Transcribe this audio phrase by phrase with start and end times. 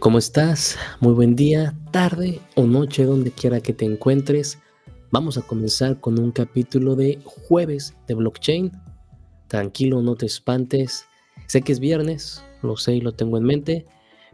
[0.00, 0.78] ¿Cómo estás?
[1.00, 4.58] Muy buen día, tarde o noche, donde quiera que te encuentres.
[5.10, 8.72] Vamos a comenzar con un capítulo de jueves de blockchain.
[9.46, 11.04] Tranquilo, no te espantes.
[11.48, 13.84] Sé que es viernes, lo sé y lo tengo en mente,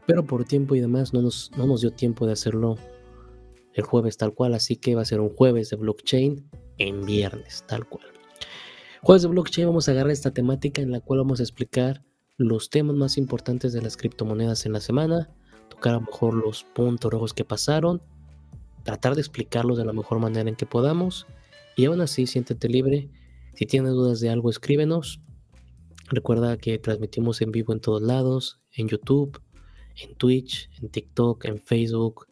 [0.07, 2.77] pero por tiempo y demás no nos, no nos dio tiempo de hacerlo
[3.75, 7.65] el jueves tal cual, así que va a ser un jueves de blockchain en viernes
[7.67, 8.07] tal cual.
[9.03, 12.05] Jueves de blockchain vamos a agarrar esta temática en la cual vamos a explicar
[12.37, 15.36] los temas más importantes de las criptomonedas en la semana,
[15.69, 18.03] tocar a lo mejor los puntos rojos que pasaron,
[18.83, 21.27] tratar de explicarlos de la mejor manera en que podamos
[21.77, 23.11] y aún así siéntete libre.
[23.55, 25.21] Si tienes dudas de algo, escríbenos.
[26.09, 29.41] Recuerda que transmitimos en vivo en todos lados, en YouTube,
[29.97, 32.27] en Twitch, en TikTok, en Facebook,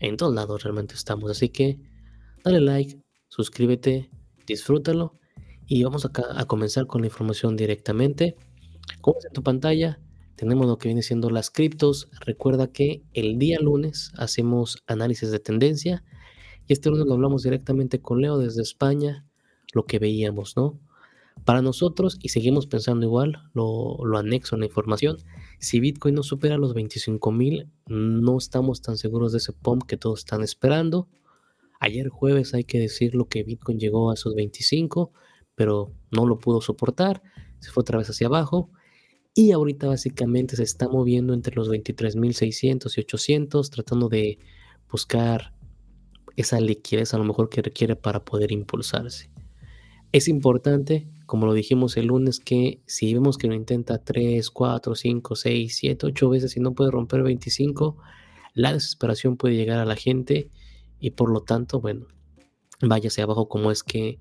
[0.00, 1.30] en todos lados realmente estamos.
[1.30, 1.78] Así que
[2.42, 4.10] dale like, suscríbete,
[4.46, 5.18] disfrútalo
[5.66, 8.36] y vamos acá a comenzar con la información directamente.
[9.00, 10.00] Como ves en tu pantalla,
[10.40, 12.08] tenemos lo que viene siendo las criptos.
[12.24, 16.02] Recuerda que el día lunes hacemos análisis de tendencia
[16.66, 19.26] y este lunes lo hablamos directamente con Leo desde España,
[19.74, 20.80] lo que veíamos, ¿no?
[21.44, 25.18] Para nosotros, y seguimos pensando igual, lo, anexo en la información,
[25.58, 29.98] si Bitcoin no supera los 25 mil, no estamos tan seguros de ese pump que
[29.98, 31.06] todos están esperando.
[31.80, 35.12] Ayer jueves hay que decirlo que Bitcoin llegó a esos 25,
[35.54, 37.22] pero no lo pudo soportar,
[37.58, 38.70] se fue otra vez hacia abajo
[39.34, 44.38] y ahorita básicamente se está moviendo entre los 23.600 y 800, tratando de
[44.90, 45.54] buscar
[46.36, 49.30] esa liquidez a lo mejor que requiere para poder impulsarse.
[50.12, 54.94] Es importante, como lo dijimos el lunes, que si vemos que lo intenta 3, 4,
[54.94, 57.96] 5, 6, 7, 8 veces y no puede romper 25,
[58.54, 60.50] la desesperación puede llegar a la gente
[60.98, 62.06] y por lo tanto, bueno,
[62.82, 64.18] váyase abajo como es que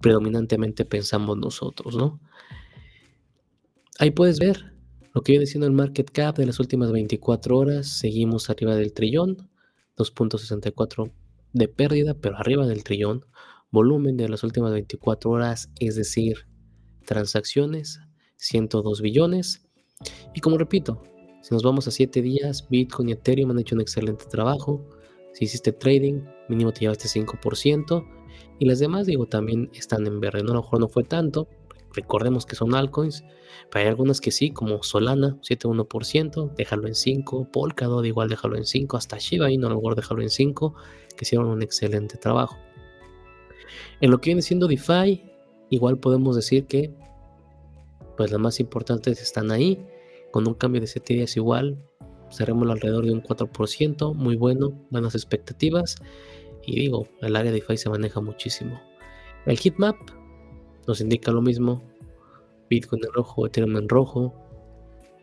[0.00, 2.20] predominantemente pensamos nosotros, ¿no?
[4.00, 4.72] Ahí puedes ver
[5.12, 7.86] lo que viene siendo el market cap de las últimas 24 horas.
[7.86, 9.48] Seguimos arriba del trillón,
[9.96, 11.12] 2.64
[11.52, 13.24] de pérdida, pero arriba del trillón.
[13.70, 16.48] Volumen de las últimas 24 horas, es decir,
[17.06, 18.00] transacciones,
[18.36, 19.64] 102 billones.
[20.34, 21.00] Y como repito,
[21.42, 24.84] si nos vamos a 7 días, Bitcoin y Ethereum han hecho un excelente trabajo.
[25.34, 28.04] Si hiciste trading, mínimo te llevaste 5%.
[28.58, 30.42] Y las demás, digo, también están en verde.
[30.42, 31.48] No, a lo mejor no fue tanto,
[31.94, 33.24] Recordemos que son altcoins,
[33.70, 38.64] pero hay algunas que sí, como Solana, 7,1%, déjalo en 5, Polkadot igual déjalo en
[38.64, 40.74] 5, hasta Shiba Inu mejor déjalo en 5,
[41.16, 42.56] que hicieron un excelente trabajo.
[44.00, 45.22] En lo que viene siendo DeFi,
[45.70, 46.92] igual podemos decir que
[48.16, 49.86] pues las más importantes están ahí,
[50.30, 51.78] con un cambio de 7 días igual,
[52.30, 55.96] cerremos alrededor de un 4%, muy bueno, buenas expectativas,
[56.66, 58.80] y digo, el área de DeFi se maneja muchísimo.
[59.46, 59.96] El heatmap
[60.86, 61.82] nos indica lo mismo.
[62.70, 64.34] Bitcoin en rojo, Ethereum en rojo.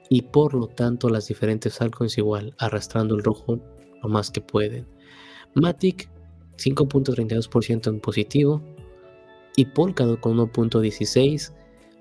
[0.10, 3.60] Y por lo tanto las diferentes altcoins igual, arrastrando el rojo
[4.02, 4.88] lo más que pueden.
[5.56, 6.10] Matic
[6.58, 8.62] 5.32% en positivo.
[9.56, 11.54] Y Polkadot con 1.16%,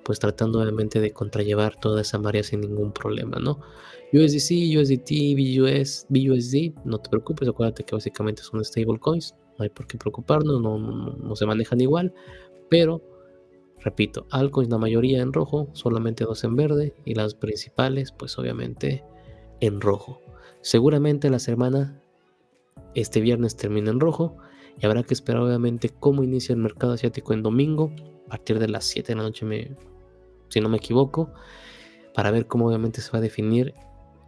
[0.05, 3.61] pues tratando obviamente de contrallevar toda esa marea sin ningún problema, ¿no?
[4.13, 9.87] USDC, USDT, BUS, BUSD, no te preocupes, acuérdate que básicamente son stablecoins, no hay por
[9.87, 12.13] qué preocuparnos, no, no se manejan igual,
[12.69, 13.03] pero
[13.83, 19.05] Repito, altcoins la mayoría en rojo, solamente dos en verde y las principales pues obviamente
[19.61, 20.21] en rojo.
[20.61, 22.03] Seguramente la semana
[22.95, 24.37] este viernes termina en rojo
[24.79, 27.93] y habrá que esperar obviamente cómo inicia el mercado asiático en domingo
[28.27, 29.47] a partir de las 7 de la noche
[30.49, 31.33] si no me equivoco
[32.15, 33.75] para ver cómo obviamente se va a definir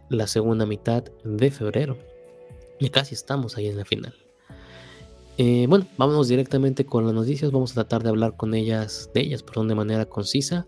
[0.09, 1.97] la segunda mitad de febrero.
[2.79, 4.22] Y casi estamos ahí en la final.
[5.37, 7.51] Eh, bueno, vámonos directamente con las noticias.
[7.51, 10.67] Vamos a tratar de hablar con ellas, de ellas, perdón, de manera concisa.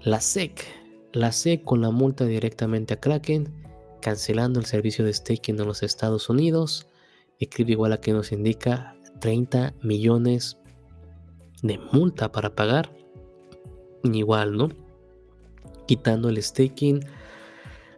[0.00, 0.64] La SEC,
[1.12, 3.52] la SEC con la multa directamente a Kraken,
[4.00, 6.86] cancelando el servicio de staking en los Estados Unidos.
[7.38, 10.56] Escribe igual a que nos indica 30 millones
[11.62, 12.90] de multa para pagar.
[14.04, 14.70] Igual, ¿no?
[15.86, 17.04] Quitando el staking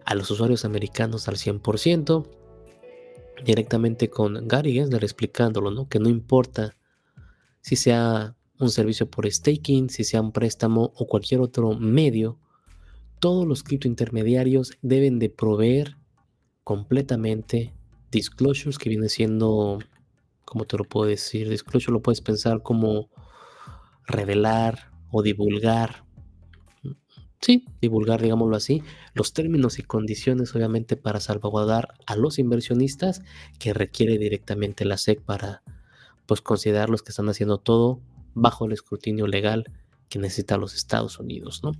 [0.06, 2.39] a los usuarios americanos al 100%
[3.44, 5.88] directamente con Gary Gensler explicándolo, ¿no?
[5.88, 6.76] Que no importa
[7.60, 12.38] si sea un servicio por staking, si sea un préstamo o cualquier otro medio,
[13.18, 15.96] todos los criptointermediarios deben de proveer
[16.64, 17.74] completamente
[18.10, 19.78] disclosures que viene siendo,
[20.44, 21.48] ¿cómo te lo puedo decir?
[21.48, 23.10] Disclosure lo puedes pensar como
[24.06, 26.04] revelar o divulgar
[27.40, 28.82] sí, divulgar, digámoslo así,
[29.14, 33.22] los términos y condiciones, obviamente, para salvaguardar a los inversionistas
[33.58, 35.62] que requiere directamente la SEC para,
[36.26, 38.00] pues, considerar los que están haciendo todo
[38.34, 39.64] bajo el escrutinio legal
[40.08, 41.72] que necesita los Estados Unidos, ¿no?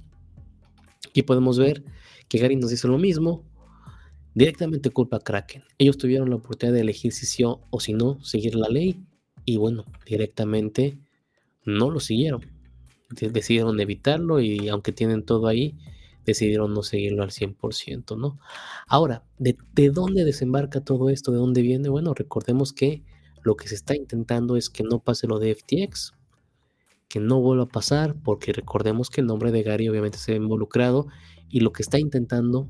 [1.09, 1.85] Aquí podemos ver
[2.29, 3.45] que Gary nos dice lo mismo,
[4.35, 5.65] directamente culpa a Kraken.
[5.79, 9.05] Ellos tuvieron la oportunidad de elegir si sí o si no seguir la ley
[9.45, 10.99] y bueno, directamente
[11.65, 12.60] no lo siguieron.
[13.11, 15.77] Decidieron evitarlo y aunque tienen todo ahí,
[16.25, 18.39] decidieron no seguirlo al 100%, ¿no?
[18.87, 21.33] Ahora, ¿de, ¿de, dónde desembarca todo esto?
[21.33, 21.89] ¿De dónde viene?
[21.89, 23.03] Bueno, recordemos que
[23.43, 26.13] lo que se está intentando es que no pase lo de FTX,
[27.09, 30.37] que no vuelva a pasar, porque recordemos que el nombre de Gary obviamente se ha
[30.37, 31.09] involucrado
[31.49, 32.69] y lo que está intentando,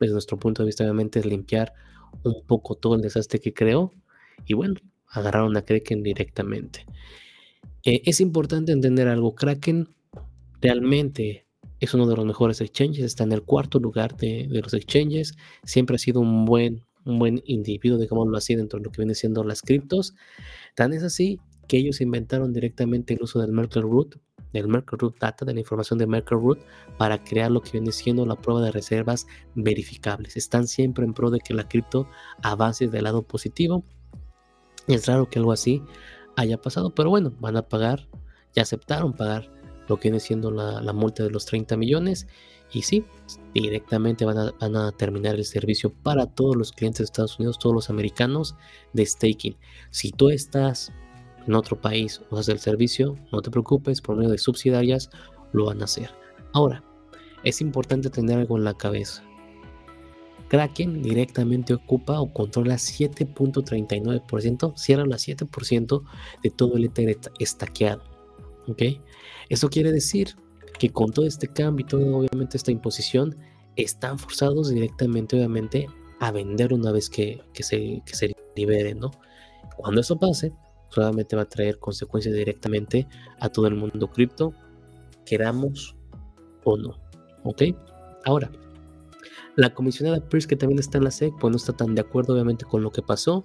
[0.00, 1.74] desde nuestro punto de vista, obviamente, es limpiar
[2.22, 3.92] un poco todo el desastre que creó.
[4.46, 4.76] Y bueno,
[5.08, 6.86] agarraron a Kraken directamente.
[7.84, 9.34] Eh, es importante entender algo.
[9.34, 9.88] Kraken
[10.60, 11.46] realmente
[11.80, 15.36] es uno de los mejores exchanges, está en el cuarto lugar de, los exchanges.
[15.64, 19.14] Siempre ha sido un buen, un buen individuo, digámoslo así, dentro de lo que viene
[19.14, 20.14] siendo las criptos.
[20.74, 21.38] Tan es así
[21.68, 24.16] que ellos inventaron directamente el uso del Merkle Root,
[24.52, 26.60] del Merkle Root Data, de la información de Merkle Root,
[26.96, 30.36] para crear lo que viene siendo la prueba de reservas verificables.
[30.36, 32.08] Están siempre en pro de que la cripto
[32.42, 33.84] avance del lado positivo
[34.86, 35.82] es raro que algo así
[36.36, 38.08] haya pasado, pero bueno, van a pagar,
[38.54, 39.50] ya aceptaron pagar
[39.88, 42.26] lo que viene siendo la, multa de los 30 millones
[42.72, 43.04] y sí,
[43.54, 47.58] directamente van a, van a, terminar el servicio para todos los clientes de Estados Unidos,
[47.58, 48.56] todos los americanos
[48.92, 49.56] de staking.
[49.90, 50.92] Si tú estás
[51.46, 55.10] en otro país o haces el servicio, no te preocupes, por medio de subsidiarias
[55.52, 56.10] lo van a hacer.
[56.52, 56.82] Ahora,
[57.44, 59.22] es importante tener algo en la cabeza.
[60.48, 66.02] Kraken directamente ocupa o controla 7.39%, cierra la 7%
[66.42, 68.02] de todo el Ether estaqueado.
[68.68, 68.82] ¿ok?
[69.48, 70.36] Eso quiere decir
[70.78, 73.36] que con todo este cambio y todo obviamente esta imposición,
[73.76, 75.86] están forzados directamente obviamente
[76.18, 79.10] a vender una vez que, se, que se libere, ¿no?
[79.76, 80.52] Cuando eso pase,
[80.88, 83.06] solamente va a traer consecuencias directamente
[83.38, 84.54] a todo el mundo cripto,
[85.26, 85.94] queramos
[86.64, 86.98] o no,
[87.44, 87.64] ¿ok?
[88.24, 88.50] Ahora,
[89.56, 92.34] la comisionada Pierce, que también está en la SEC, pues no está tan de acuerdo
[92.34, 93.44] obviamente con lo que pasó.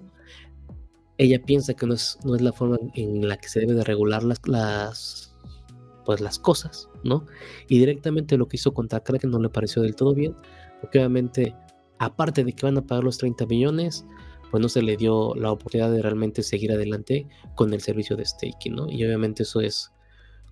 [1.18, 3.84] Ella piensa que no es, no es la forma en la que se debe de
[3.84, 5.34] regular las, las,
[6.04, 7.26] pues las cosas, ¿no?
[7.68, 10.36] Y directamente lo que hizo contra Kraken no le pareció del todo bien,
[10.80, 11.54] porque obviamente,
[11.98, 14.04] aparte de que van a pagar los 30 millones,
[14.50, 18.26] pues no se le dio la oportunidad de realmente seguir adelante con el servicio de
[18.26, 18.90] staking, ¿no?
[18.90, 19.92] Y obviamente eso es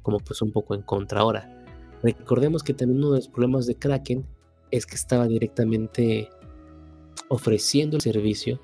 [0.01, 1.21] como pues un poco en contra.
[1.21, 1.65] Ahora,
[2.03, 4.25] recordemos que también uno de los problemas de Kraken
[4.71, 6.29] es que estaba directamente
[7.29, 8.61] ofreciendo el servicio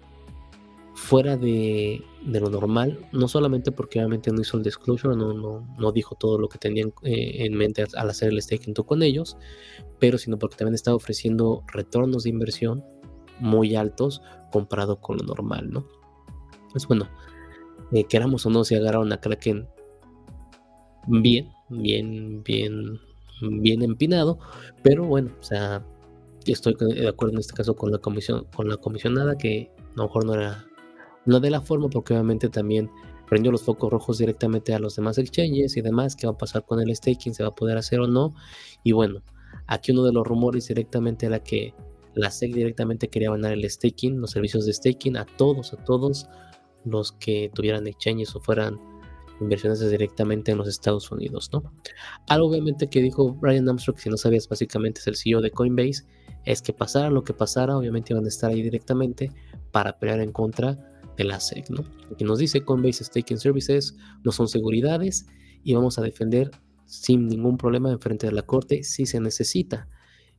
[0.95, 5.93] fuera de, lo normal, no solamente porque obviamente no hizo el disclosure, no, no, no
[5.93, 9.37] dijo todo lo que tenían eh, en mente al hacer el staking con ellos,
[9.99, 12.83] pero sino porque también estaba ofreciendo retornos de inversión
[13.39, 15.87] muy altos comparado con lo normal, ¿no?
[16.73, 17.09] Pues bueno,
[17.93, 19.69] eh, queramos o no, se agarraron a Kraken
[21.07, 22.99] bien, bien, bien,
[23.43, 24.39] bien empinado,
[24.83, 25.85] pero bueno, o sea,
[26.53, 30.05] estoy de acuerdo en este caso con la comisión, con la comisionada, que a lo
[30.05, 30.67] mejor no era,
[31.25, 32.91] no de la forma, porque obviamente también
[33.29, 36.65] prendió los focos rojos directamente a los demás exchanges y demás, qué va a pasar
[36.65, 38.35] con el staking, se va a poder hacer o no.
[38.83, 39.23] Y bueno,
[39.67, 41.75] aquí uno de los rumores directamente era que
[42.15, 46.27] la SEC directamente quería ganar el staking, los servicios de staking a todos, a todos
[46.85, 48.79] los que tuvieran exchanges o fueran
[49.41, 51.73] inversiones directamente en los Estados Unidos, ¿no?
[52.27, 56.05] Algo obviamente que dijo Brian Armstrong, si no sabías, básicamente es el CEO de Coinbase,
[56.47, 59.33] es que pasara lo que pasara, obviamente iban a estar ahí directamente
[59.73, 60.79] para pelear en contra
[61.17, 61.85] de la SEC, ¿no?
[62.13, 65.27] Aquí nos dice Coinbase Staking Services no son seguridades
[65.65, 66.51] y vamos a defender
[66.87, 69.89] sin ningún problema en frente de la corte si se necesita.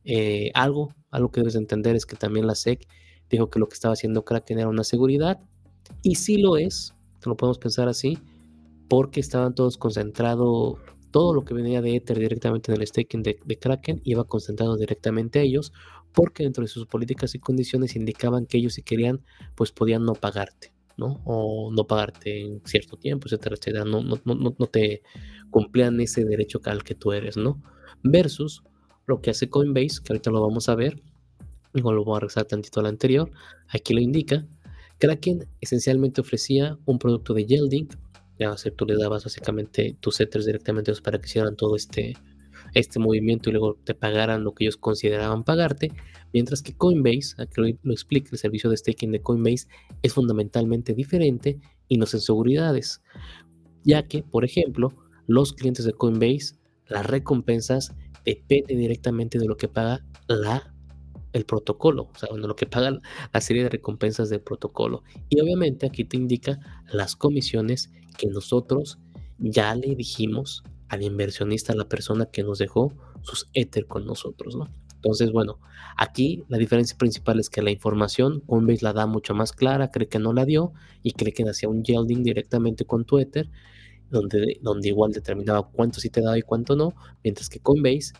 [0.04, 2.86] Eh, algo, algo que debes entender es que también la SEC
[3.28, 5.38] dijo que lo que estaba haciendo Kraken era una seguridad
[6.02, 8.18] y sí lo es, lo podemos pensar así,
[8.88, 10.78] porque estaban todos concentrados,
[11.10, 14.76] todo lo que venía de Ether directamente en el staking de, de Kraken iba concentrado
[14.76, 15.72] directamente a ellos,
[16.18, 19.20] porque dentro de sus políticas y condiciones indicaban que ellos si querían,
[19.54, 21.20] pues podían no pagarte, ¿no?
[21.24, 23.84] O no pagarte en cierto tiempo, etcétera, etcétera.
[23.84, 25.02] No, no, no, no te
[25.50, 27.62] cumplían ese derecho al que tú eres, ¿no?
[28.02, 28.64] Versus
[29.06, 31.00] lo que hace Coinbase, que ahorita lo vamos a ver,
[31.72, 33.30] igual lo voy a regresar tantito al anterior,
[33.68, 34.44] aquí lo indica,
[34.98, 37.86] Kraken esencialmente ofrecía un producto de yielding,
[38.40, 42.16] ya tú le dabas básicamente tus setters directamente para que hicieran todo este
[42.78, 45.92] este movimiento y luego te pagaran lo que ellos consideraban pagarte,
[46.32, 49.66] mientras que Coinbase, aquí lo, lo explica, el servicio de staking de Coinbase
[50.02, 53.02] es fundamentalmente diferente y no es en seguridades,
[53.84, 54.92] ya que, por ejemplo,
[55.26, 56.56] los clientes de Coinbase,
[56.86, 57.94] las recompensas
[58.24, 60.74] dependen directamente de lo que paga la
[61.32, 62.98] el protocolo, o sea, lo que paga
[63.32, 65.02] la serie de recompensas del protocolo.
[65.28, 66.58] Y obviamente aquí te indica
[66.90, 68.98] las comisiones que nosotros
[69.38, 72.92] ya le dijimos al inversionista, a la persona que nos dejó
[73.22, 74.68] sus Ether con nosotros, ¿no?
[74.94, 75.60] Entonces, bueno,
[75.96, 80.08] aquí la diferencia principal es que la información Coinbase la da mucho más clara, cree
[80.08, 83.48] que no la dio y cree que hacía un yielding directamente con tu Ether,
[84.10, 88.12] donde, donde igual determinaba cuánto sí te daba y cuánto no, mientras que Coinbase,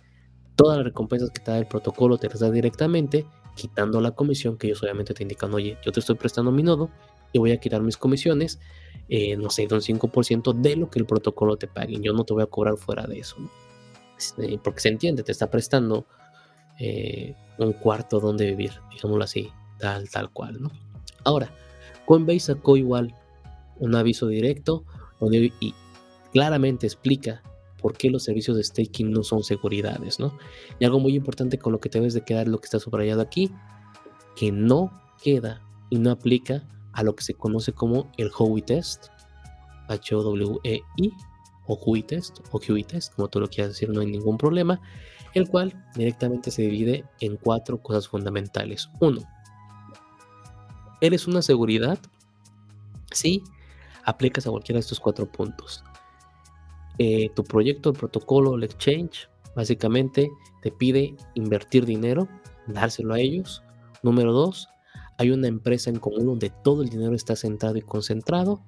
[0.55, 4.57] todas las recompensas que te da el protocolo te las da directamente, quitando la comisión
[4.57, 6.91] que ellos obviamente te indican, oye, yo te estoy prestando mi nodo
[7.33, 8.59] y voy a quitar mis comisiones,
[9.09, 11.99] eh, no sé, de un 5% de lo que el protocolo te pague.
[12.01, 13.37] Yo no te voy a cobrar fuera de eso,
[14.19, 16.07] este, porque se entiende, te está prestando
[16.79, 20.71] eh, un cuarto donde vivir, digámoslo así, tal, tal cual, ¿no?
[21.25, 21.53] Ahora,
[22.07, 23.15] Coinbase sacó igual
[23.79, 24.85] un aviso directo
[25.21, 25.75] donde y
[26.33, 27.43] claramente explica
[27.81, 30.37] por qué los servicios de staking no son seguridades, ¿no?
[30.79, 33.21] Y algo muy importante con lo que te debes de quedar, lo que está subrayado
[33.21, 33.51] aquí,
[34.37, 34.93] que no
[35.23, 36.63] queda y no aplica
[36.99, 39.07] a lo que se conoce como el Howey Test,
[39.87, 41.13] H-O-W-E-I,
[41.69, 44.81] o Howey Test, o Howey Test, como tú lo quieras decir, no hay ningún problema,
[45.35, 48.91] el cual directamente se divide en cuatro cosas fundamentales.
[48.99, 49.21] Uno,
[51.01, 52.01] ¿eres una seguridad?
[53.13, 53.45] Sí,
[54.05, 55.85] aplicas a cualquiera de estos cuatro puntos.
[56.99, 62.27] Eh, tu proyecto, el protocolo, el exchange, básicamente te pide invertir dinero,
[62.67, 63.63] dárselo a ellos.
[64.03, 64.69] Número dos,
[65.19, 68.63] hay una empresa en común donde todo el dinero está centrado y concentrado.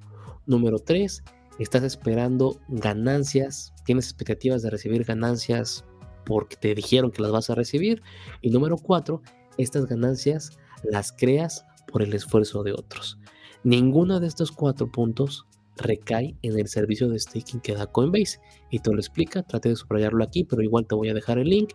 [0.47, 1.23] Número tres,
[1.59, 5.85] estás esperando ganancias, tienes expectativas de recibir ganancias
[6.27, 8.03] porque te dijeron que las vas a recibir.
[8.43, 9.23] Y número cuatro,
[9.59, 13.19] estas ganancias las creas por el esfuerzo de otros.
[13.63, 18.41] Ninguno de estos cuatro puntos recae en el servicio de staking que da Coinbase.
[18.71, 21.49] Y te lo explica, trate de subrayarlo aquí, pero igual te voy a dejar el
[21.49, 21.71] link.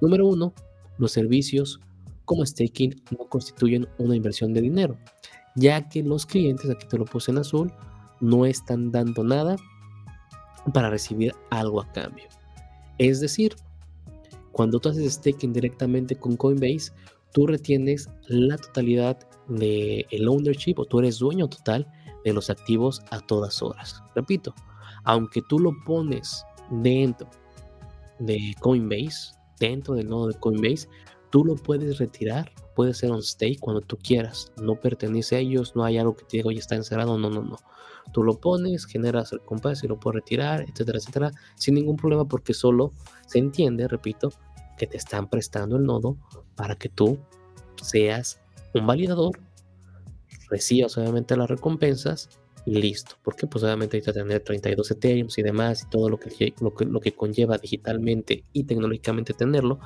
[0.00, 0.54] Número uno,
[0.98, 1.80] los servicios
[2.30, 4.96] como staking no constituyen una inversión de dinero,
[5.56, 7.72] ya que los clientes, aquí te lo puse en azul,
[8.20, 9.56] no están dando nada
[10.72, 12.28] para recibir algo a cambio.
[12.98, 13.56] Es decir,
[14.52, 16.92] cuando tú haces staking directamente con Coinbase,
[17.32, 19.18] tú retienes la totalidad
[19.48, 21.84] del el ownership o tú eres dueño total
[22.24, 24.04] de los activos a todas horas.
[24.14, 24.54] Repito,
[25.02, 27.28] aunque tú lo pones dentro
[28.20, 30.86] de Coinbase, dentro del nodo de Coinbase,
[31.30, 34.52] Tú lo puedes retirar, puede ser on stake cuando tú quieras.
[34.60, 37.18] No pertenece a ellos, no hay algo que te diga, oye, está encerrado.
[37.18, 37.56] No, no, no.
[38.12, 42.24] Tú lo pones, generas el compás y lo puedes retirar, etcétera, etcétera, sin ningún problema
[42.24, 42.92] porque solo
[43.26, 44.32] se entiende, repito,
[44.76, 46.16] que te están prestando el nodo
[46.56, 47.18] para que tú
[47.82, 48.40] seas
[48.74, 49.38] un validador,
[50.48, 52.28] recibas obviamente las recompensas
[52.66, 53.16] y listo.
[53.22, 56.74] Porque pues obviamente hay que tener 32 Ethereum y demás y todo lo que, lo
[56.74, 59.78] que, lo que conlleva digitalmente y tecnológicamente tenerlo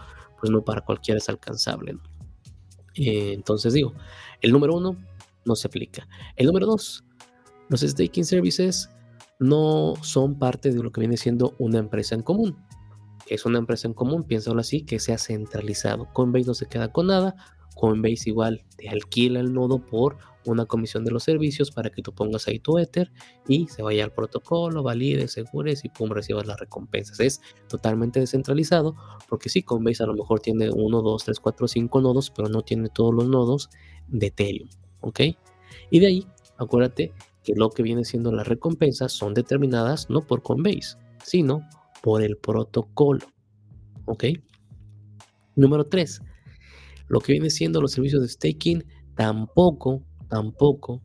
[0.44, 1.96] pues no para cualquiera es alcanzable.
[2.96, 3.94] Eh, entonces digo,
[4.42, 4.94] el número uno
[5.46, 6.06] no se aplica.
[6.36, 7.02] El número dos,
[7.70, 8.90] los staking services
[9.38, 12.58] no son parte de lo que viene siendo una empresa en común.
[13.26, 16.12] Es una empresa en común, piénsalo así, que sea centralizado.
[16.12, 17.34] Coinbase no se queda con nada,
[17.74, 22.12] Coinbase igual te alquila el nodo por una comisión de los servicios para que tú
[22.12, 23.10] pongas ahí tu Ether
[23.48, 27.20] y se vaya al protocolo, valide, segures y pum, recibas las recompensas.
[27.20, 28.94] Es totalmente descentralizado
[29.28, 32.62] porque sí, Coinbase a lo mejor tiene 1, 2, 3, 4, 5 nodos, pero no
[32.62, 33.70] tiene todos los nodos
[34.08, 34.68] de Ethereum.
[35.00, 35.20] ¿Ok?
[35.90, 36.26] Y de ahí,
[36.58, 41.66] acuérdate que lo que viene siendo las recompensas son determinadas no por Coinbase, sino
[42.02, 43.26] por el protocolo.
[44.06, 44.24] ¿Ok?
[45.56, 46.20] Número 3.
[47.08, 48.84] Lo que viene siendo los servicios de staking
[49.14, 51.02] tampoco tampoco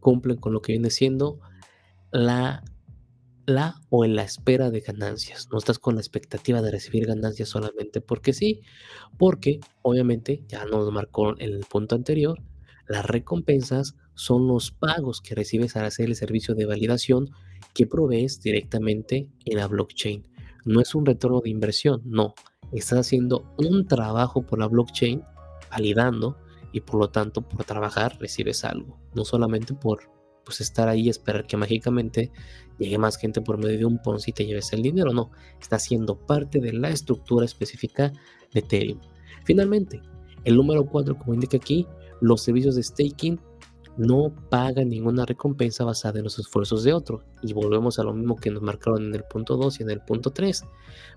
[0.00, 1.40] cumplen con lo que viene siendo
[2.10, 2.64] la,
[3.46, 5.48] la o en la espera de ganancias.
[5.50, 8.62] No estás con la expectativa de recibir ganancias solamente porque sí,
[9.18, 12.42] porque obviamente ya nos marcó en el punto anterior,
[12.88, 17.30] las recompensas son los pagos que recibes al hacer el servicio de validación
[17.74, 20.26] que provees directamente en la blockchain.
[20.64, 22.34] No es un retorno de inversión, no.
[22.72, 25.22] Estás haciendo un trabajo por la blockchain
[25.70, 26.38] validando
[26.72, 30.10] y por lo tanto por trabajar recibes algo, no solamente por
[30.44, 32.30] pues estar ahí y esperar que mágicamente
[32.78, 35.30] llegue más gente por medio de un Ponzi y te lleves el dinero, no,
[35.60, 38.12] está siendo parte de la estructura específica
[38.52, 39.00] de Ethereum.
[39.44, 40.00] Finalmente,
[40.44, 41.86] el número 4, como indica aquí,
[42.20, 43.40] los servicios de staking
[43.96, 47.24] no pagan ninguna recompensa basada en los esfuerzos de otro.
[47.42, 50.00] Y volvemos a lo mismo que nos marcaron en el punto 2 y en el
[50.00, 50.64] punto 3.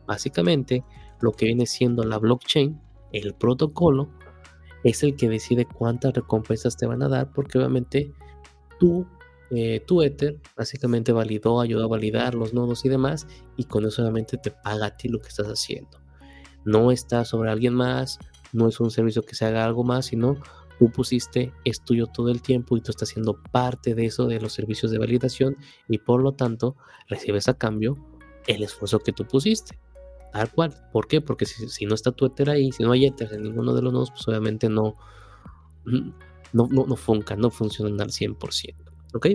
[0.07, 0.83] Básicamente,
[1.21, 2.79] lo que viene siendo la blockchain,
[3.11, 4.09] el protocolo,
[4.83, 8.13] es el que decide cuántas recompensas te van a dar, porque obviamente
[8.79, 9.05] tú,
[9.51, 14.01] eh, tu Ether básicamente validó, ayudó a validar los nodos y demás, y con eso
[14.01, 15.99] obviamente te paga a ti lo que estás haciendo.
[16.65, 18.19] No está sobre alguien más,
[18.53, 20.37] no es un servicio que se haga algo más, sino
[20.77, 24.39] tú pusiste, es tuyo todo el tiempo y tú estás siendo parte de eso, de
[24.39, 25.57] los servicios de validación,
[25.87, 26.75] y por lo tanto
[27.07, 27.95] recibes a cambio
[28.47, 29.77] el esfuerzo que tú pusiste.
[30.31, 30.73] Tal cual.
[30.91, 31.21] ¿Por qué?
[31.21, 34.11] Porque si, no está tu ahí, si no hay Ether en ninguno de los nodos,
[34.11, 34.95] pues obviamente no,
[35.85, 36.13] no,
[36.53, 36.95] no, no
[37.37, 38.75] no funcionan al 100%.
[39.13, 39.27] ¿Ok?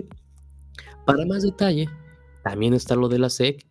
[1.05, 1.89] Para más detalle,
[2.43, 3.65] también está lo de la SEC.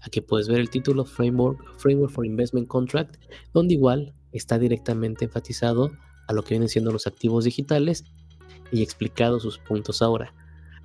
[0.00, 3.16] Aquí puedes ver el título Framework, Framework for Investment Contract,
[3.52, 5.92] donde igual está directamente enfatizado
[6.26, 8.04] a lo que vienen siendo los activos digitales
[8.70, 10.34] y explicado sus puntos ahora.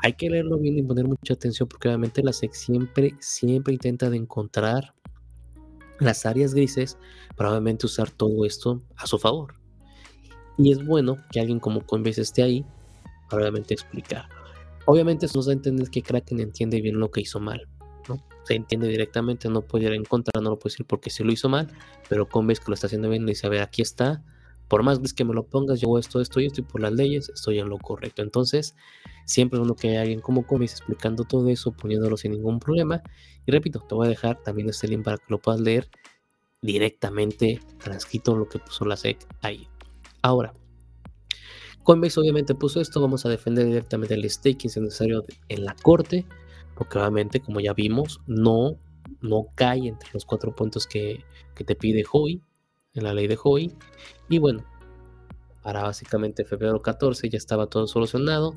[0.02, 4.10] Hay que leerlo bien y poner mucha atención porque obviamente la SEC siempre, siempre intenta
[4.10, 4.94] de encontrar
[6.00, 6.98] las áreas grises
[7.36, 9.54] para obviamente usar todo esto a su favor.
[10.58, 12.66] Y es bueno que alguien como Coinbase esté ahí
[13.30, 14.28] para obviamente explicar.
[14.86, 17.68] Obviamente eso nos da a entender que Kraken entiende bien lo que hizo mal.
[18.08, 18.22] ¿no?
[18.44, 21.32] Se entiende directamente, no puede ir en contra, no lo puede decir porque sí lo
[21.32, 21.70] hizo mal,
[22.10, 24.24] pero Coinbase que lo está haciendo bien le dice, a ver, aquí está,
[24.70, 26.94] por más que me lo pongas, yo hago esto, esto y esto, y por las
[26.94, 28.22] leyes estoy en lo correcto.
[28.22, 28.76] Entonces,
[29.26, 33.02] siempre uno que hay alguien como Comis explicando todo eso, poniéndolo sin ningún problema.
[33.48, 35.90] Y repito, te voy a dejar también este link para que lo puedas leer
[36.62, 39.68] directamente transcrito lo que puso la SEC ahí.
[40.22, 40.54] Ahora,
[41.84, 45.76] Coinbase obviamente puso esto, vamos a defender directamente el staking si es necesario en la
[45.82, 46.28] corte,
[46.76, 48.78] porque obviamente, como ya vimos, no,
[49.22, 51.24] no cae entre los cuatro puntos que,
[51.56, 52.44] que te pide Hoy
[53.00, 53.74] en la ley de Hoy.
[54.30, 54.64] Y bueno,
[55.64, 58.54] para básicamente febrero 14 ya estaba todo solucionado.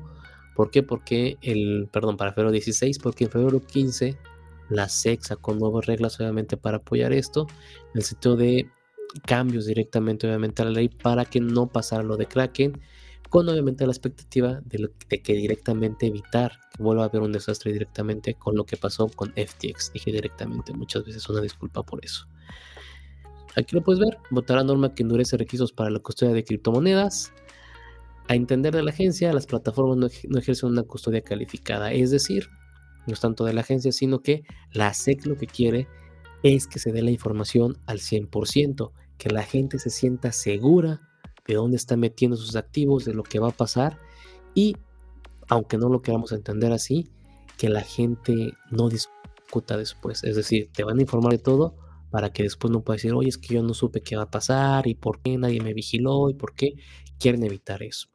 [0.55, 0.83] ¿Por qué?
[0.83, 4.17] Porque el, perdón, para febrero 16, porque en febrero 15
[4.69, 7.47] la SEC sacó nuevas reglas obviamente para apoyar esto,
[7.93, 8.69] en el sentido de
[9.25, 12.79] cambios directamente obviamente a la ley para que no pasara lo de Kraken,
[13.29, 17.73] con obviamente la expectativa de, de que directamente evitar que vuelva a haber un desastre
[17.73, 19.91] directamente con lo que pasó con FTX.
[19.93, 22.27] Dije directamente muchas veces una disculpa por eso.
[23.55, 27.33] Aquí lo puedes ver, votar la norma que endurece requisitos para la custodia de criptomonedas.
[28.27, 32.47] A entender de la agencia, las plataformas no, ejercen una custodia calificada, es decir,
[33.05, 35.87] no es tanto de la agencia, sino que la SEC lo que quiere
[36.41, 41.01] es que se dé la información al 100%, que la gente se sienta segura
[41.45, 43.99] de dónde está metiendo sus activos, de lo que va a pasar
[44.55, 44.77] y,
[45.49, 47.09] aunque no lo queramos entender así,
[47.57, 50.23] que la gente no discuta después.
[50.23, 51.75] Es decir, te van a informar de todo,
[52.13, 54.29] para que después no pueda decir, oye, es que yo no supe qué va a
[54.29, 56.75] pasar y por qué nadie me vigiló y por qué
[57.17, 58.07] quieren evitar eso.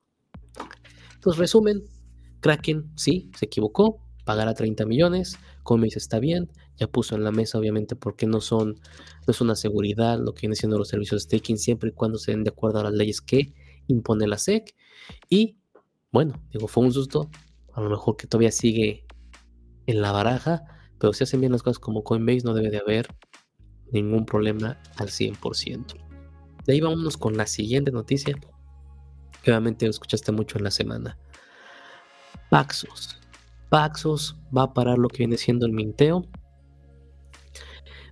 [1.14, 1.82] Entonces, resumen,
[2.38, 7.58] Kraken sí, se equivocó, pagará 30 millones, Coinbase está bien, ya puso en la mesa
[7.58, 8.74] obviamente porque no son,
[9.26, 12.18] no es una seguridad lo que viene siendo los servicios de staking siempre y cuando
[12.18, 13.52] se den de acuerdo a las leyes que
[13.88, 14.76] impone la SEC
[15.28, 15.58] y
[16.12, 17.28] bueno, digo, fue un susto,
[17.72, 19.04] a lo mejor que todavía sigue
[19.86, 20.62] en la baraja,
[21.00, 23.08] pero si hacen bien las cosas como Coinbase no debe de haber
[23.92, 25.94] ningún problema al 100%.
[26.66, 28.36] De ahí vámonos con la siguiente noticia,
[29.42, 31.18] obviamente escuchaste mucho en la semana.
[32.50, 33.18] Paxos.
[33.68, 36.26] Paxos va a parar lo que viene siendo el minteo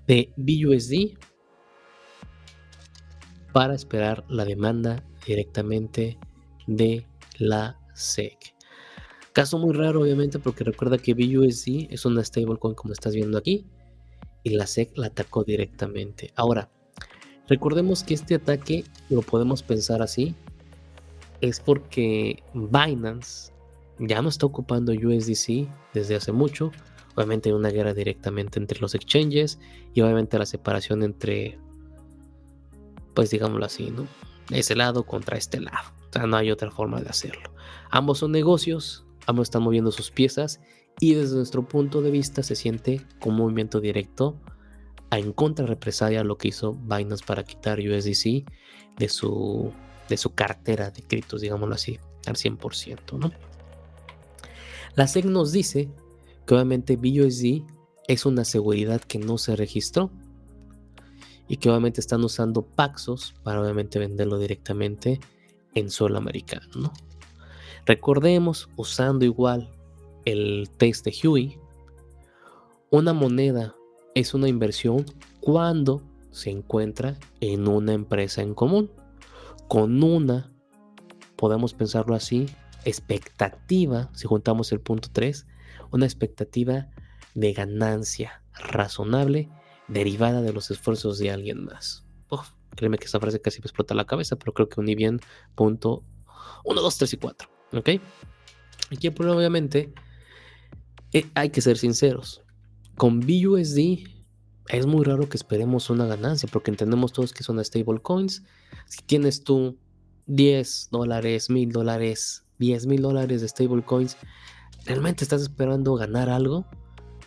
[0.07, 1.19] de BUSD
[3.53, 6.19] para esperar la demanda directamente
[6.67, 7.07] de
[7.39, 8.55] la SEC.
[9.33, 13.67] Caso muy raro, obviamente, porque recuerda que BUSD es una stablecoin como estás viendo aquí,
[14.47, 16.33] y la SEC la atacó directamente.
[16.37, 16.71] Ahora,
[17.49, 20.37] recordemos que este ataque lo podemos pensar así,
[21.41, 23.53] es porque Binance
[23.99, 26.71] ya no está ocupando USDC desde hace mucho.
[27.17, 29.59] Obviamente hay una guerra directamente entre los exchanges
[29.95, 31.59] y obviamente la separación entre,
[33.15, 34.07] pues digámoslo así, ¿no?
[34.51, 35.93] Ese lado contra este lado.
[36.09, 37.53] O sea, no hay otra forma de hacerlo.
[37.91, 40.61] Ambos son negocios, ambos están moviendo sus piezas
[41.01, 44.41] y desde nuestro punto de vista se siente como un movimiento directo
[45.11, 48.45] a en contra represalia lo que hizo Binance para quitar USDC
[48.99, 49.73] de su,
[50.09, 53.19] de su cartera de criptos, digámoslo así, al 100%.
[53.19, 53.31] ¿no?
[54.95, 55.91] La SEC nos dice
[56.47, 57.63] que obviamente BUSD
[58.09, 60.11] es una seguridad que no se registró
[61.49, 65.21] y que obviamente están usando Paxos para obviamente venderlo directamente
[65.75, 66.67] en suelo americano.
[66.75, 66.93] ¿no?
[67.85, 69.71] Recordemos, usando igual
[70.27, 71.59] el test de Huey,
[72.91, 73.75] una moneda
[74.15, 75.07] es una inversión
[75.41, 78.91] cuando se encuentra en una empresa en común.
[79.69, 80.53] Con una,
[81.37, 82.47] podemos pensarlo así,
[82.85, 85.47] expectativa, si juntamos el punto 3,
[85.93, 86.89] una expectativa
[87.35, 89.49] de ganancia razonable
[89.89, 92.05] derivada de los esfuerzos de alguien más.
[92.75, 95.21] créeme que esa frase casi me explota la cabeza, pero creo que uní bien
[95.55, 96.03] punto
[96.65, 97.49] 1, 2, 3 y 4.
[97.73, 97.89] ¿Ok?
[98.93, 99.93] Aquí obviamente
[101.17, 102.43] eh, hay que ser sinceros.
[102.97, 104.07] Con BUSD
[104.69, 108.43] es muy raro que esperemos una ganancia porque entendemos todos que son stable coins.
[108.87, 109.79] Si tienes tú
[110.27, 114.19] 10 dólares, 1000 dólares, 10 mil dólares de stable coins,
[114.85, 116.67] ¿realmente estás esperando ganar algo?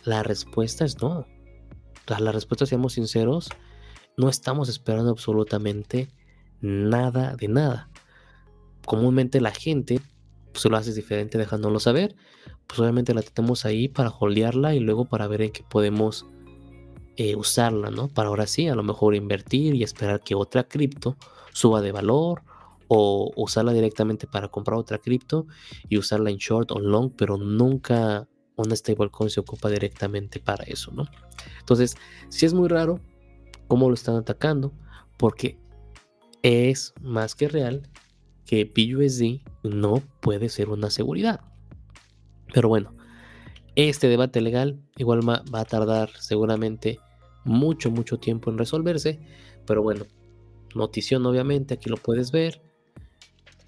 [0.04, 1.26] La respuesta es no.
[2.06, 3.48] la respuesta, seamos sinceros,
[4.16, 6.08] no estamos esperando absolutamente
[6.60, 7.90] nada de nada.
[8.86, 10.00] Comúnmente la gente
[10.52, 12.14] pues, lo hace diferente dejándolo saber.
[12.66, 16.26] Pues obviamente la tenemos ahí para holdearla y luego para ver en qué podemos
[17.16, 18.08] eh, usarla, ¿no?
[18.08, 21.16] Para ahora sí, a lo mejor invertir y esperar que otra cripto
[21.52, 22.42] suba de valor
[22.88, 25.46] o usarla directamente para comprar otra cripto
[25.88, 30.90] y usarla en short o long, pero nunca una stablecoin se ocupa directamente para eso,
[30.92, 31.06] ¿no?
[31.58, 31.96] Entonces,
[32.28, 33.00] si es muy raro
[33.68, 34.72] cómo lo están atacando,
[35.16, 35.58] porque
[36.42, 37.89] es más que real
[38.50, 41.38] que BUSD no puede ser una seguridad.
[42.52, 42.92] Pero bueno,
[43.76, 46.98] este debate legal igual va a tardar seguramente
[47.44, 49.20] mucho, mucho tiempo en resolverse.
[49.66, 50.04] Pero bueno,
[50.74, 52.60] notición obviamente, aquí lo puedes ver.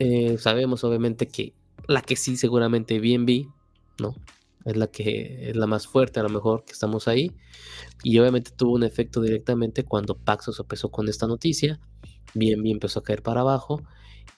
[0.00, 1.54] Eh, sabemos obviamente que
[1.86, 3.46] la que sí seguramente vi,
[4.00, 4.16] ¿no?
[4.64, 7.30] Es la que es la más fuerte a lo mejor que estamos ahí.
[8.02, 11.78] Y obviamente tuvo un efecto directamente cuando Paxos empezó con esta noticia.
[12.34, 13.80] Bien empezó a caer para abajo.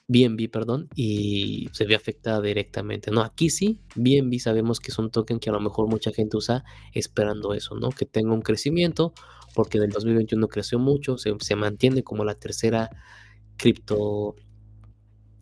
[0.07, 3.11] BNB, perdón, y se ve afectada directamente.
[3.11, 6.37] No, aquí sí, BNB sabemos que es un token que a lo mejor mucha gente
[6.37, 7.89] usa esperando eso, ¿no?
[7.89, 9.13] Que tenga un crecimiento,
[9.53, 12.89] porque en el 2021 creció mucho, se, se mantiene como la tercera
[13.57, 14.35] cripto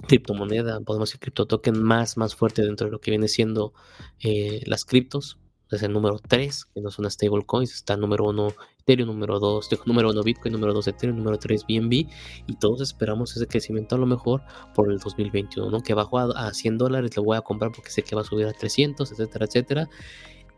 [0.07, 3.73] criptomoneda, podemos decir cripto token más, más fuerte dentro de lo que viene siendo
[4.19, 5.39] eh, las criptos.
[5.71, 8.47] Es el número 3, que no son stablecoins, está número 1
[8.81, 12.07] Ethereum, número 2, número 1 Bitcoin, número 2 Ethereum, número 3 BNB,
[12.45, 14.43] y todos esperamos ese crecimiento a lo mejor
[14.75, 15.81] por el 2021, ¿no?
[15.81, 18.45] Que bajo a, 100 dólares, lo voy a comprar porque sé que va a subir
[18.45, 19.89] a 300, etcétera, etcétera.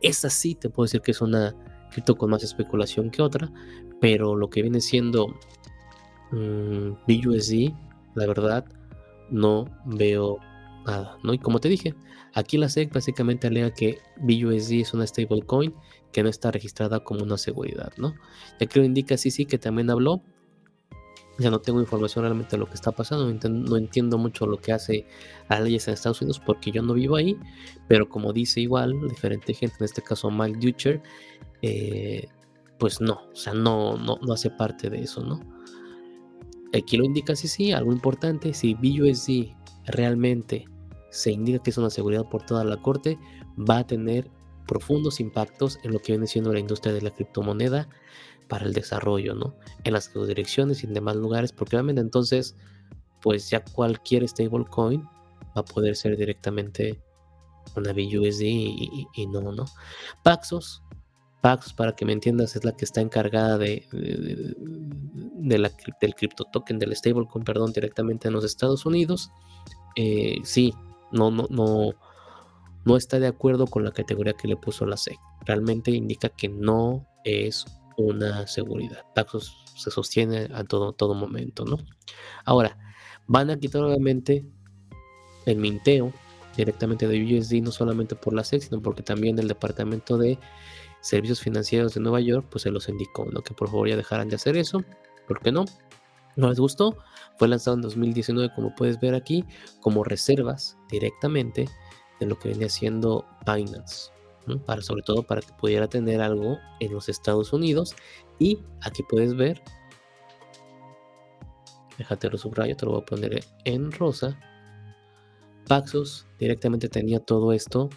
[0.01, 1.55] Esa sí te puedo decir que es una
[1.91, 3.51] cripto con más especulación que otra,
[4.01, 5.27] pero lo que viene siendo
[6.31, 7.71] mmm, BUSD,
[8.15, 8.65] la verdad,
[9.29, 10.39] no veo
[10.85, 11.33] nada, ¿no?
[11.33, 11.95] Y como te dije,
[12.33, 15.73] aquí la SEC básicamente alega que BUSD es una stablecoin
[16.11, 18.15] que no está registrada como una seguridad, ¿no?
[18.59, 20.21] Ya que lo indica sí, sí, que también habló.
[21.37, 24.71] Ya no tengo información realmente de lo que está pasando, no entiendo, mucho lo que
[24.71, 25.05] hace
[25.49, 27.37] las leyes en Estados Unidos porque yo no vivo ahí,
[27.89, 31.03] pero como dice igual diferente gente, en este caso Mike Dutcher,
[31.61, 32.29] eh,
[32.79, 35.41] pues no, o sea, no, no, no hace parte de eso, ¿no?
[36.73, 39.53] Aquí lo indica sí, sí, algo importante, si BUSD
[39.87, 40.65] realmente
[41.15, 43.17] se indica que es una seguridad por toda la corte,
[43.57, 44.29] va a tener
[44.67, 47.87] profundos impactos en lo que viene siendo la industria de la criptomoneda
[48.49, 49.55] para el desarrollo, ¿no?
[49.83, 52.55] En las direcciones y en demás lugares, porque obviamente entonces,
[53.21, 57.01] pues ya cualquier stablecoin va a poder ser directamente
[57.75, 59.65] una BUSD y, y, no, ¿no?
[60.21, 60.83] Paxos,
[61.41, 66.43] Paxos, para que me entiendas, es la que está encargada de, de, la, del cripto
[66.51, 69.31] token, del stablecoin, perdón, directamente en los Estados Unidos.
[69.95, 70.73] Eh, sí,
[71.15, 71.93] no, no, no,
[72.85, 75.17] no está de acuerdo con la categoría que le puso la SEC.
[75.45, 77.65] Realmente indica que no es
[77.97, 79.05] una seguridad.
[79.15, 81.77] Paxos se sostiene a todo, todo momento, ¿no?
[82.45, 82.77] Ahora,
[83.27, 84.45] van a quitar obviamente
[85.45, 86.13] el minteo
[86.55, 90.39] directamente de USD, no solamente por la SEC, sino porque también el Departamento de
[91.01, 93.41] Servicios Financieros de Nueva York, pues se los indicó, ¿no?
[93.41, 94.83] Que por favor ya dejaran de hacer eso.
[95.27, 95.65] ¿Por qué no?
[96.35, 96.97] ¿No les gustó?
[97.37, 99.45] Fue lanzado en 2019, como puedes ver aquí,
[99.81, 101.67] como reservas directamente
[102.19, 104.11] de lo que venía haciendo Binance.
[104.65, 107.95] Para, sobre todo para que pudiera tener algo en los Estados Unidos.
[108.37, 109.61] Y aquí puedes ver,
[111.97, 114.39] déjate lo subrayo, te lo voy a poner en rosa.
[115.67, 117.89] Paxos directamente tenía todo esto,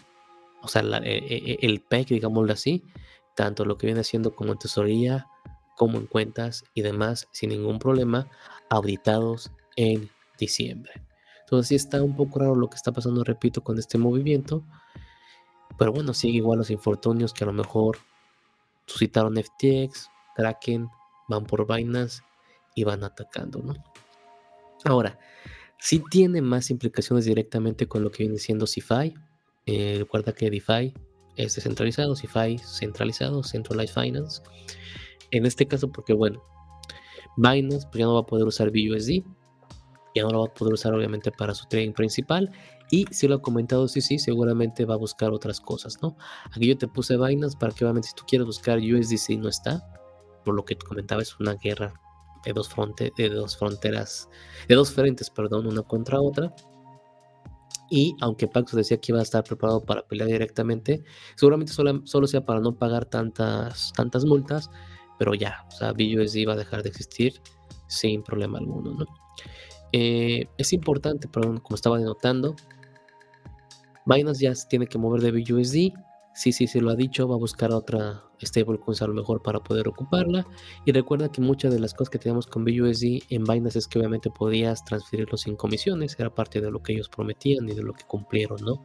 [0.63, 2.83] o sea, e, e, e, el PEC, digámoslo así,
[3.35, 5.27] tanto lo que viene haciendo como en tesorería,
[5.79, 8.27] como en cuentas y demás sin ningún problema,
[8.69, 10.91] auditados en diciembre.
[11.39, 14.61] Entonces sí está un poco raro lo que está pasando, repito, con este movimiento.
[15.77, 17.97] Pero bueno, sigue igual los infortunios que a lo mejor
[18.87, 20.89] suscitaron FTX, Kraken,
[21.29, 22.23] van por vainas
[22.75, 23.73] y van atacando, ¿no?
[24.83, 25.17] Ahora,
[25.77, 29.13] sí tiene más implicaciones directamente con lo que viene siendo CeFi.
[29.65, 30.93] Eh, recuerda que DeFi
[31.37, 34.41] es descentralizado, CeFi centralizado, Centralized Finance.
[35.31, 36.43] En este caso, porque bueno,
[37.37, 39.23] Binance pues ya no va a poder usar BUSD,
[40.15, 42.51] ya no lo va a poder usar obviamente para su trading principal.
[42.91, 46.17] Y si lo ha comentado, sí, sí, seguramente va a buscar otras cosas, ¿no?
[46.51, 49.83] Aquí yo te puse Binance para que obviamente si tú quieres buscar USDC no está.
[50.43, 51.93] Por lo que te comentaba, es una guerra
[52.45, 54.29] de dos, fronte, de dos fronteras,
[54.67, 56.53] de dos frentes, perdón, una contra otra.
[57.91, 61.03] Y aunque Paxos decía que iba a estar preparado para pelear directamente,
[61.35, 64.69] seguramente solo, solo sea para no pagar tantas, tantas multas,
[65.19, 67.39] pero ya, o sea, BUSD va a dejar de existir
[67.87, 69.05] sin problema alguno, ¿no?
[69.91, 72.55] Eh, es importante, perdón, como estaba denotando,
[74.05, 75.93] Binance ya se tiene que mover de BUSD,
[76.33, 79.59] sí, sí, se lo ha dicho, va a buscar otra, stablecoins a lo mejor para
[79.59, 80.45] poder ocuparla.
[80.85, 83.99] Y recuerda que muchas de las cosas que tenemos con BUSD en Binance es que
[83.99, 87.93] obviamente podías transferirlo sin comisiones, era parte de lo que ellos prometían y de lo
[87.93, 88.83] que cumplieron, ¿no?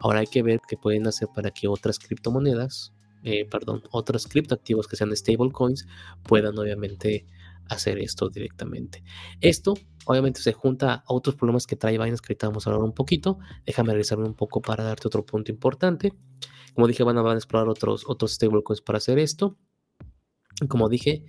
[0.00, 2.92] Ahora hay que ver qué pueden hacer para que otras criptomonedas,
[3.24, 5.86] eh, perdón, otros criptoactivos que sean stablecoins
[6.22, 7.26] puedan obviamente
[7.68, 9.02] hacer esto directamente.
[9.40, 12.84] Esto obviamente se junta a otros problemas que trae Binance que ahorita vamos a hablar
[12.84, 13.38] un poquito.
[13.64, 16.12] Déjame revisarme un poco para darte otro punto importante.
[16.74, 19.56] Como dije, van a, explorar otros, otros stablecoins para hacer esto.
[20.68, 21.24] Como dije,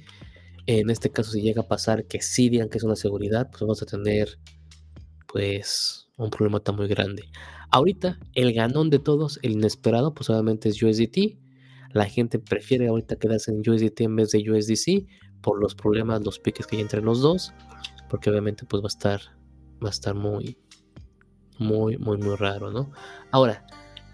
[0.66, 3.62] en este caso si llega a pasar que sí digan que es una seguridad, pues
[3.62, 4.38] vamos a tener
[5.28, 7.30] pues un problema tan muy grande.
[7.72, 11.45] Ahorita el ganón de todos, el inesperado, pues obviamente es USDT.
[11.96, 15.08] La gente prefiere ahorita quedarse en USDT en vez de USDC
[15.42, 17.54] por los problemas, los piques que hay entre los dos,
[18.10, 19.22] porque obviamente pues va a estar,
[19.82, 20.58] va a estar muy,
[21.58, 22.92] muy, muy, muy raro, ¿no?
[23.32, 23.66] Ahora,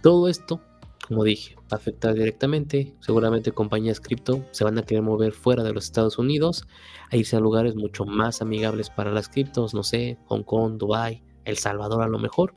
[0.03, 0.61] todo esto,
[1.07, 5.63] como dije, va a afectar directamente, seguramente compañías cripto se van a querer mover fuera
[5.63, 6.67] de los Estados Unidos,
[7.09, 11.23] a irse a lugares mucho más amigables para las criptos, no sé, Hong Kong, Dubai,
[11.45, 12.53] El Salvador a lo mejor,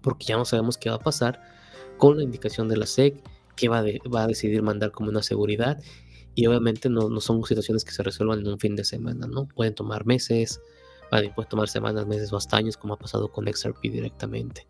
[0.00, 1.42] porque ya no sabemos qué va a pasar
[1.98, 3.22] con la indicación de la SEC,
[3.56, 3.82] que va,
[4.14, 5.78] va a decidir mandar como una seguridad
[6.34, 9.46] y obviamente no, no, son situaciones que se resuelvan en un fin de semana, ¿no?
[9.46, 10.60] Pueden tomar meses,
[11.10, 14.66] pueden tomar semanas, meses o hasta años, como ha pasado con XRP directamente.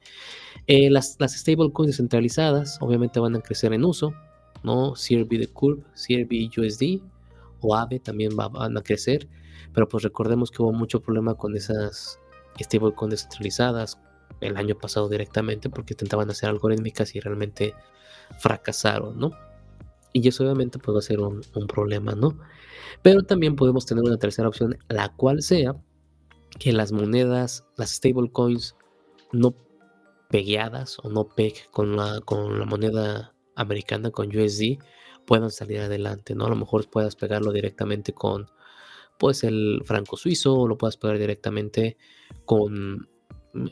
[0.67, 4.15] Eh, las, las stablecoins descentralizadas obviamente van a crecer en uso,
[4.63, 4.93] ¿no?
[4.93, 7.01] CRB de Curve, CRB USD
[7.61, 9.29] o AVE también van a crecer,
[9.73, 12.19] pero pues recordemos que hubo mucho problema con esas
[12.61, 13.99] stablecoins descentralizadas
[14.41, 17.75] el año pasado directamente porque intentaban hacer algorítmicas y realmente
[18.39, 19.33] fracasaron, ¿no?
[20.13, 22.39] Y eso obviamente puede ser un, problema, ¿no?
[23.03, 25.75] Pero también podemos tener una tercera opción, la cual sea
[26.61, 28.77] que las monedas, las stablecoins
[29.33, 29.55] no
[30.31, 34.79] pegueadas o no peg con la, con la moneda americana, con USD,
[35.27, 36.47] puedan salir adelante, ¿no?
[36.47, 38.47] A lo mejor puedas pegarlo directamente con,
[39.19, 41.97] pues, el franco suizo, o lo puedas pegar directamente
[42.45, 43.09] con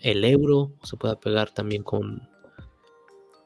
[0.02, 2.28] el euro, o se pueda pegar también con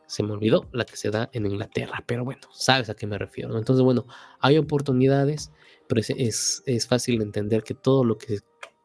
[0.06, 3.18] se me olvidó la que se da en Inglaterra, pero bueno, sabes a qué me
[3.18, 3.56] refiero.
[3.58, 4.06] Entonces, bueno,
[4.40, 5.50] hay oportunidades,
[5.88, 8.38] pero es, es, fácil entender que todo lo que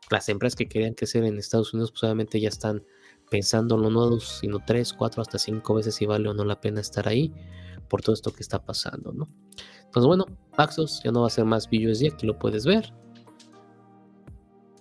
[0.10, 2.84] las empresas que querían crecer en Estados Unidos, pues obviamente ya están
[3.30, 6.82] pensando no dos, sino tres, cuatro, hasta cinco veces si vale o no la pena
[6.82, 7.34] estar ahí
[7.88, 9.28] por todo esto que está pasando, ¿no?
[9.86, 12.94] Entonces, bueno, Paxos ya no va a ser más BUSD, aquí lo puedes ver.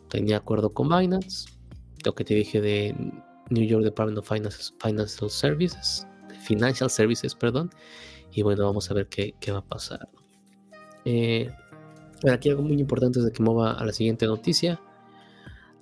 [0.08, 1.48] Tenía acuerdo con Binance,
[2.04, 2.94] lo que te dije de
[3.50, 6.06] New York Department of Finance, Financial Services,
[6.40, 7.70] Financial Services, perdón.
[8.32, 10.08] Y bueno, vamos a ver qué, va a pasar.
[11.04, 11.50] Eh,
[12.30, 14.80] aquí algo muy importante es de que mueva a la siguiente noticia.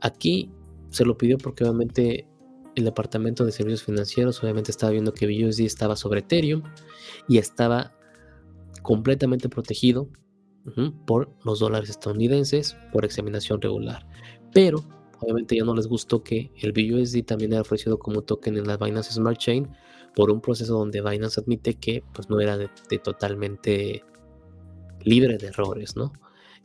[0.00, 0.50] Aquí
[0.90, 2.26] se lo pidió porque obviamente
[2.74, 6.62] el departamento de servicios financieros obviamente estaba viendo que BUSD estaba sobre Ethereum
[7.28, 7.92] y estaba
[8.82, 10.08] completamente protegido
[11.06, 14.06] por los dólares estadounidenses por examinación regular.
[14.52, 14.84] Pero
[15.20, 18.76] obviamente ya no les gustó que el BUSD también era ofrecido como token en la
[18.76, 19.68] Binance Smart Chain
[20.18, 22.68] por un proceso donde Binance admite que pues, no era de,
[23.04, 24.02] totalmente
[25.04, 26.12] libre de errores, ¿no?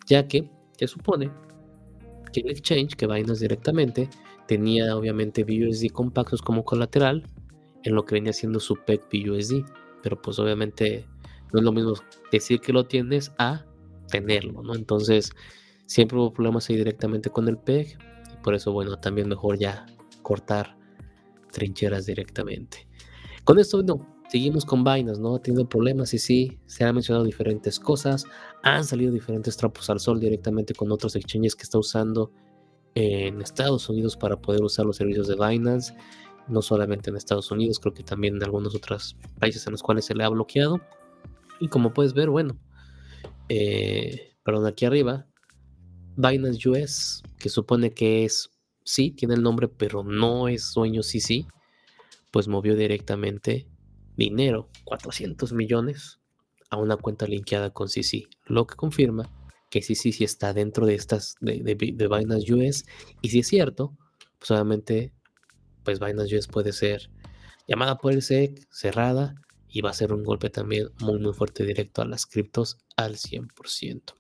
[0.08, 1.30] Ya que se supone
[2.34, 4.10] que el exchange, que Binance directamente,
[4.48, 7.28] tenía obviamente BUSD compactos como colateral
[7.84, 9.64] en lo que venía siendo su PEG BUSD,
[10.02, 11.06] pero pues obviamente
[11.52, 11.94] no es lo mismo
[12.32, 13.68] decir que lo tienes a
[14.10, 14.74] tenerlo, ¿no?
[14.74, 15.32] Entonces
[15.86, 18.00] siempre hubo problemas ahí directamente con el PEG
[18.34, 19.86] y por eso bueno, también mejor ya
[20.24, 20.76] cortar
[21.52, 22.88] trincheras directamente.
[23.44, 23.98] Con esto, no,
[24.30, 25.36] seguimos con vainas, ¿no?
[25.36, 28.26] Ha tenido problemas y sí, se han mencionado diferentes cosas,
[28.62, 32.32] han salido diferentes trapos al sol directamente con otros exchanges que está usando
[32.96, 35.94] en Estados Unidos para poder usar los servicios de Binance,
[36.48, 40.06] no solamente en Estados Unidos, creo que también en algunos otros países en los cuales
[40.06, 40.80] se le ha bloqueado.
[41.60, 42.58] Y como puedes ver, bueno,
[43.50, 45.28] eh, perdón, aquí arriba,
[46.16, 48.52] Binance US, que supone que es,
[48.86, 51.46] sí, tiene el nombre, pero no es sueño sí, sí
[52.34, 53.68] pues movió directamente
[54.18, 56.20] dinero, 400 millones,
[56.72, 59.30] a una cuenta linkeada con CC, lo que confirma
[59.70, 62.86] que CC sí está dentro de estas, de, de, Binance US,
[63.22, 63.96] y si es cierto,
[64.40, 65.14] pues obviamente,
[65.84, 67.12] pues Binance US puede ser
[67.68, 69.36] llamada por el SEC, cerrada,
[69.68, 73.18] y va a ser un golpe también muy muy fuerte directo a las criptos al
[73.18, 74.16] 100%.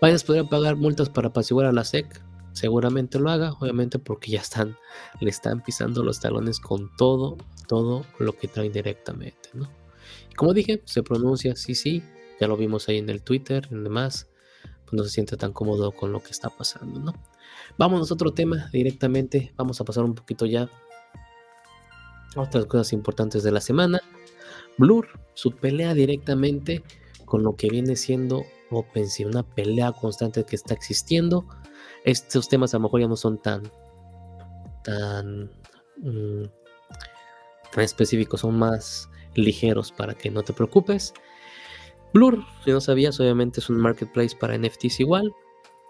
[0.00, 2.22] Binance podría pagar multas para apaciguar a la SEC,
[2.58, 4.76] seguramente lo haga, obviamente porque ya están,
[5.20, 9.68] le están pisando los talones con todo, todo lo que traen directamente, ¿no?
[10.36, 12.02] como dije, se pronuncia sí, sí,
[12.40, 14.28] ya lo vimos ahí en el Twitter, en demás,
[14.84, 17.12] pues no se siente tan cómodo con lo que está pasando, ¿no?
[17.76, 20.70] Vámonos a otro tema directamente, vamos a pasar un poquito ya
[22.36, 24.00] a otras cosas importantes de la semana.
[24.78, 26.84] Blur, su pelea directamente
[27.24, 31.46] con lo que viene siendo OpenSea, una pelea constante que está existiendo.
[32.08, 33.70] Estos temas a lo mejor ya no son tan,
[34.82, 35.50] tan,
[35.98, 36.44] mm,
[37.70, 41.12] tan específicos, son más ligeros para que no te preocupes.
[42.14, 45.30] Blur, si no sabías, obviamente es un marketplace para NFTs igual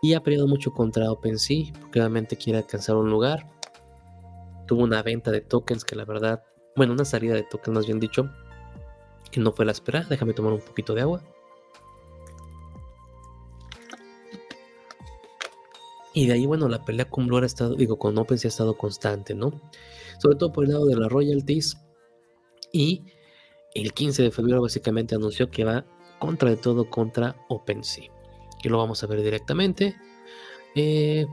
[0.02, 3.48] y ha peleado mucho contra OpenSea porque obviamente quiere alcanzar un lugar.
[4.66, 6.42] Tuvo una venta de tokens que la verdad,
[6.74, 8.28] bueno, una salida de tokens más bien dicho,
[9.30, 10.06] que no fue la esperada.
[10.10, 11.22] Déjame tomar un poquito de agua.
[16.14, 18.76] Y de ahí, bueno, la pelea con Blur ha estado, digo, con OpenSea ha estado
[18.76, 19.52] constante, ¿no?
[20.18, 21.76] Sobre todo por el lado de las royalties.
[22.72, 23.04] Y
[23.74, 25.84] el 15 de febrero básicamente anunció que va
[26.18, 28.10] contra de todo contra OpenSea.
[28.62, 29.96] Y lo vamos a ver directamente.
[30.74, 31.26] Eh,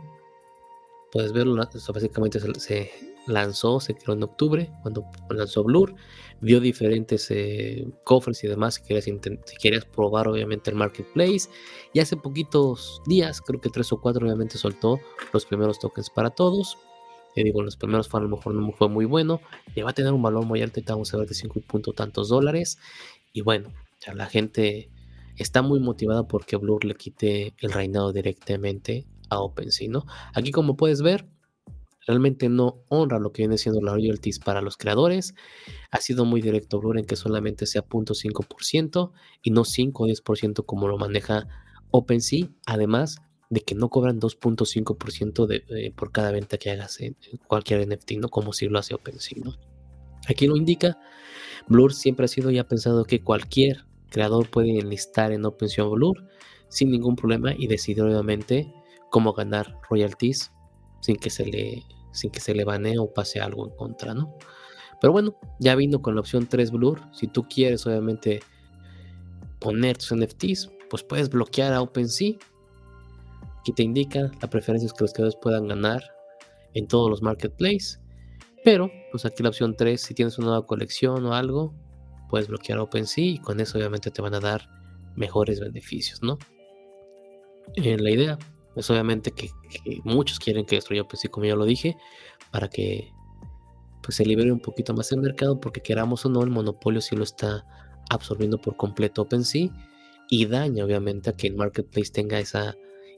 [1.12, 2.92] puedes verlo, básicamente se,
[3.28, 5.96] lanzó, se creó en octubre, cuando lanzó Blur,
[6.42, 11.50] vio diferentes eh, cofres y demás, si querías, si querías probar obviamente el marketplace,
[11.94, 15.00] y hace poquitos días, creo que tres o cuatro obviamente soltó
[15.34, 16.78] los primeros tokens para todos,
[17.34, 19.42] te digo, los primeros fue a lo mejor no fue muy bueno,
[19.76, 22.30] y va a tener un valor muy alto, vamos a ver de 5 punto tantos
[22.30, 22.78] dólares,
[23.34, 23.74] y bueno,
[24.06, 24.90] ya la gente
[25.38, 29.90] está muy motivada porque Blur le quite el reinado directamente a OpenSea.
[30.34, 31.28] Aquí como puedes ver,
[32.08, 35.34] realmente no honra lo que viene siendo la royalties para los creadores.
[35.91, 40.65] Ha sido muy directo Blur en que solamente sea 0.5% y no 5 o 10%
[40.65, 41.48] como lo maneja
[41.91, 43.18] OpenSea, además
[43.50, 47.15] de que no cobran 2.5% de, eh, por cada venta que hagas en,
[47.48, 48.30] cualquier NFT, ¿no?
[48.30, 49.56] Como si lo hace OpenSea, ¿no?
[50.28, 50.98] Aquí lo indica,
[51.68, 56.28] Blur siempre ha sido ya pensado que cualquier creador puede enlistar en OpenSea Blur
[56.68, 58.74] sin ningún problema y decidir obviamente
[59.12, 60.52] cómo ganar royalties
[61.06, 64.36] sin que se le sin que se le banee o pase algo en contra, ¿no?
[65.02, 67.02] Pero bueno, ya vino con la opción 3 Blur.
[67.13, 68.39] Si tú quieres, obviamente,
[69.60, 72.36] poner tus NFTs, pues puedes bloquear a OpenSea.
[73.60, 76.02] Aquí te indica la preferencia es que los creadores puedan ganar
[76.74, 78.02] en todos los marketplaces.
[78.63, 81.76] Pero, pues aquí la opción 3, si tienes una nueva colección o algo,
[82.30, 84.70] puedes bloquear OpenSea y con eso obviamente te van a dar
[85.15, 86.39] mejores beneficios, ¿no?
[87.76, 88.39] En la idea
[88.76, 89.52] es obviamente que,
[90.04, 91.98] muchos quieren que destruya OpenSea, como ya lo dije,
[92.52, 93.12] para que
[94.02, 97.16] pues, se libere un poquito más el mercado, porque queramos o no, el monopolio sí
[97.16, 97.66] lo está
[98.10, 99.70] absorbiendo por completo OpenSea
[100.30, 102.76] y daña obviamente a que el marketplace tenga esa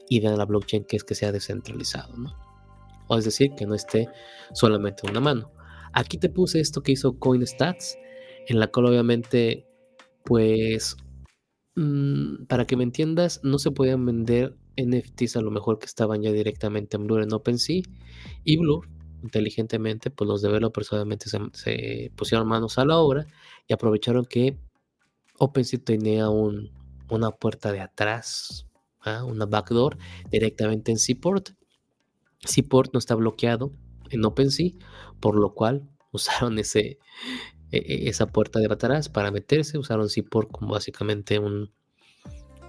[0.08, 2.34] idea de la blockchain que es que sea descentralizado, ¿no?
[3.08, 4.08] O es decir, que no esté
[4.52, 5.52] solamente en una mano.
[5.92, 7.98] Aquí te puse esto que hizo CoinStats,
[8.46, 9.66] en la cual obviamente,
[10.24, 10.96] pues,
[11.76, 16.22] mm, para que me entiendas, no se podían vender NFTs a lo mejor que estaban
[16.22, 17.82] ya directamente en Blur en OpenSea
[18.44, 18.88] y Blur
[19.22, 23.26] inteligentemente pues los developers obviamente se, pusieron manos a la obra
[23.66, 24.56] y aprovecharon que
[25.38, 26.70] OpenSea tenía un,
[27.10, 28.66] una puerta de atrás,
[29.00, 29.24] ¿ah?
[29.24, 29.98] una backdoor
[30.30, 31.50] directamente en Seaport.
[32.40, 33.72] Seaport no está bloqueado
[34.10, 34.72] en OpenSea,
[35.20, 36.98] por lo cual usaron ese,
[37.70, 41.72] e, e, esa puerta de atrás para meterse, usaron Seaport como básicamente un,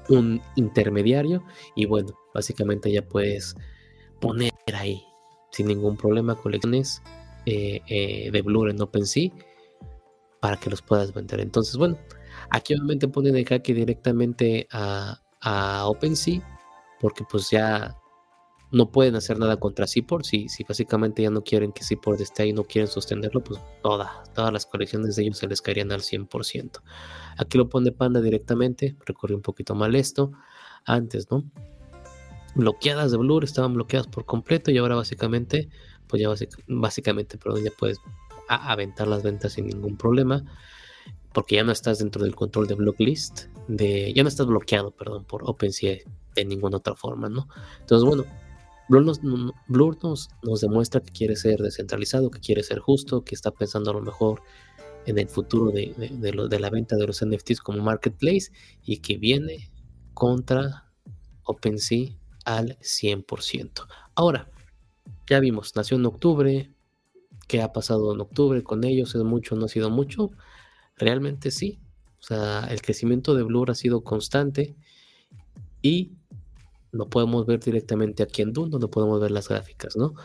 [0.10, 1.44] un intermediario
[1.76, 3.56] y bueno, básicamente ya puedes
[4.20, 5.04] poner ahí
[5.52, 7.02] sin ningún problema colecciones
[7.46, 9.32] eh, eh, de Blur en OpenSea
[10.40, 11.40] para que los puedas vender.
[11.40, 11.98] Entonces, bueno,
[12.50, 16.42] aquí obviamente ponen el jaque directamente a, a OpenSea
[17.00, 17.96] porque pues ya
[18.72, 20.26] no pueden hacer nada contra Seaport.
[20.26, 24.10] Si, si básicamente ya no quieren que Seaport esté ahí, no quieren sostenerlo, pues todas,
[24.34, 26.82] todas las colecciones de ellos se les caerían al 100%.
[27.38, 30.32] Aquí lo pone Panda directamente, recorrí un poquito mal esto.
[30.86, 31.44] Antes, ¿no?
[32.56, 35.70] Bloqueadas de Blur, estaban bloqueadas por completo y ahora básicamente,
[36.08, 36.30] pues ya
[36.68, 38.00] básicamente, perdón, ya puedes
[38.48, 40.44] aventar las ventas sin ningún problema
[41.34, 45.26] porque ya no estás dentro del control de blocklist, de, ya no estás bloqueado, perdón,
[45.26, 45.98] por OpenSea
[46.36, 47.48] de ninguna otra forma, ¿no?
[47.82, 48.26] Entonces, bueno,
[48.90, 53.94] Blur, nos, demuestra que quiere ser descentralizado, que quiere ser justo, que está pensando a
[53.94, 54.42] lo mejor
[55.06, 58.52] en el futuro de, de, la venta de los NFTs como marketplace
[58.84, 59.72] y que viene
[60.16, 60.92] contra
[61.44, 63.88] OpenSea al 100%.
[64.16, 64.50] Ahora,
[65.30, 66.74] ya vimos, nació en octubre,
[67.48, 69.14] ¿qué ha pasado en octubre con ellos?
[69.14, 70.32] ¿Es mucho no ha sido mucho?
[70.98, 71.80] Realmente sí.
[72.20, 74.76] O sea, el crecimiento de Blur ha sido constante
[75.82, 76.19] y
[76.92, 80.16] lo podemos ver directamente aquí en Doom, donde podemos ver las gráficas, ¿no?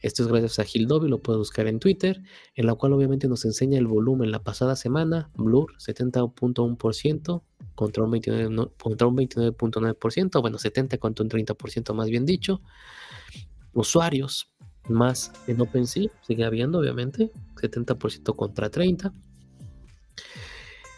[0.00, 2.22] Esto es gracias a Hildobi, lo puedes buscar en Twitter,
[2.54, 4.30] en la cual obviamente nos enseña el volumen.
[4.30, 7.42] La pasada semana, Blur 70.1%
[7.74, 12.62] contra un 29.9%, bueno, 70 contra un 30% más bien dicho.
[13.72, 14.52] Usuarios
[14.88, 19.12] más en OpenSea, sigue habiendo obviamente, 70% contra 30%.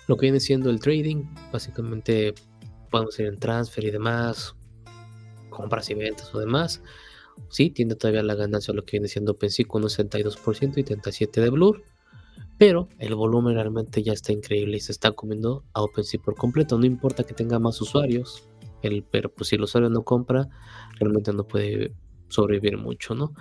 [0.06, 2.34] lo que viene siendo el trading, básicamente
[2.90, 4.54] podemos ir en transfer y demás,
[5.60, 6.82] compras y ventas o demás.
[7.48, 11.40] Sí, tiene todavía la ganancia lo que viene siendo OpenSea con un 62% y 37%
[11.40, 11.84] de Blur.
[12.58, 16.78] Pero el volumen realmente ya está increíble y se está comiendo a OpenSea por completo.
[16.78, 18.44] No importa que tenga más usuarios,
[18.82, 20.48] el, pero pues si el usuario no compra,
[20.98, 21.94] realmente no puede
[22.28, 23.32] sobrevivir mucho, ¿no?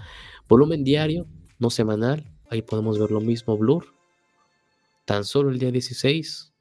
[0.47, 1.27] Volumen diario,
[1.59, 3.93] no semanal, ahí podemos ver lo mismo Blur.
[5.05, 6.53] Tan solo el día 16,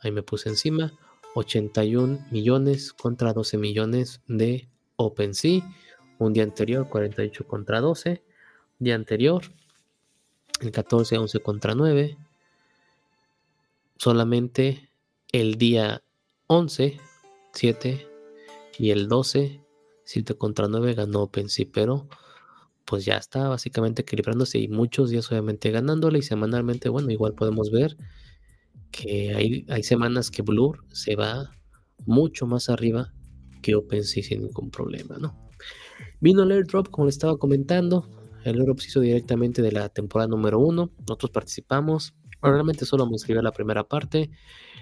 [0.00, 0.92] ahí me puse encima,
[1.34, 5.62] 81 millones contra 12 millones de OpenSea.
[6.18, 8.22] Un día anterior, 48 contra 12.
[8.78, 9.42] Día anterior,
[10.60, 12.16] el 14, 11 contra 9.
[13.96, 14.90] Solamente
[15.32, 16.02] el día
[16.48, 17.00] 11,
[17.52, 18.06] 7
[18.78, 19.60] y el 12,
[20.04, 22.08] 7 contra 9 ganó OpenSea, pero
[22.84, 27.70] pues ya está básicamente equilibrándose y muchos días obviamente ganándole y semanalmente, bueno, igual podemos
[27.70, 27.96] ver
[28.92, 31.50] que hay, hay semanas que Blur se va
[32.06, 33.12] mucho más arriba
[33.62, 35.36] que OpenSea sin ningún problema, ¿no?
[36.20, 38.08] Vino el airdrop, como le estaba comentando,
[38.44, 40.90] el airdrop se hizo directamente de la temporada número uno.
[41.00, 42.14] Nosotros participamos.
[42.40, 44.30] Realmente solo me inscribió la primera parte.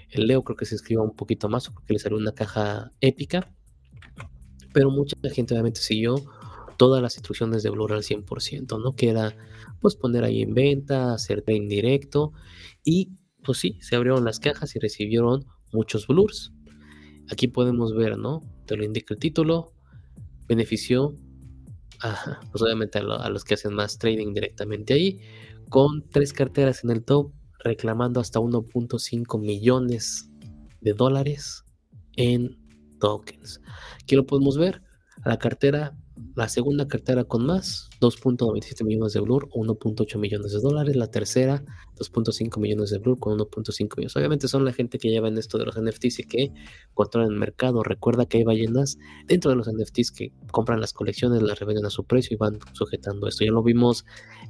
[0.08, 3.52] El Leo creo que se inscribió un poquito más porque le salió una caja épica.
[4.72, 6.14] Pero mucha gente obviamente siguió
[6.78, 8.92] todas las instrucciones de Blur al 100%, ¿no?
[8.92, 9.36] Que era
[9.80, 12.32] pues poner ahí en venta, hacer trading directo.
[12.82, 13.10] Y
[13.44, 16.52] pues sí, se abrieron las cajas y recibieron muchos Blurs.
[17.30, 18.40] Aquí podemos ver, ¿no?
[18.66, 19.72] Te lo indica el título.
[20.48, 21.14] Benefició
[22.50, 25.20] pues obviamente a, los que hacen más trading directamente ahí,
[25.68, 27.32] con tres carteras en el top,
[27.62, 30.30] reclamando hasta 1.5 millones
[30.80, 31.64] de dólares
[32.16, 32.58] en
[32.98, 33.60] tokens.
[34.02, 34.82] Aquí lo podemos ver,
[35.24, 35.96] la cartera
[36.34, 40.96] la segunda cartera con más, 2.97 millones de Blur, 1.8 millones de dólares.
[40.96, 41.64] La tercera,
[41.96, 44.16] 2.5 millones de Blur con 1.5 millones.
[44.16, 46.52] Obviamente son la gente que lleva en esto de los NFTs y que
[46.94, 47.82] controlan el mercado.
[47.82, 51.90] Recuerda que hay ballenas dentro de los NFTs que compran las colecciones, las revenden a
[51.90, 53.44] su precio y van sujetando esto.
[53.44, 54.04] Ya lo vimos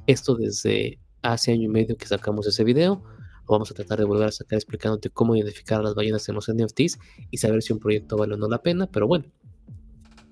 [0.07, 3.03] esto desde hace año y medio que sacamos ese video.
[3.47, 6.49] Vamos a tratar de volver a sacar explicándote cómo identificar a las ballenas en los
[6.49, 6.99] NFTs
[7.31, 8.87] y saber si un proyecto vale o no la pena.
[8.89, 9.25] Pero bueno,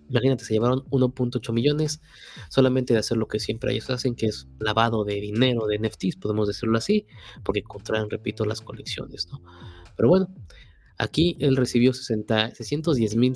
[0.09, 2.01] Imagínate, se llevaron 1.8 millones
[2.49, 6.17] solamente de hacer lo que siempre ellos hacen, que es lavado de dinero de NFTs,
[6.17, 7.05] podemos decirlo así,
[7.43, 9.41] porque controlan, repito, las colecciones, ¿no?
[9.95, 10.27] Pero bueno,
[10.97, 13.33] aquí él recibió 60, 610 mil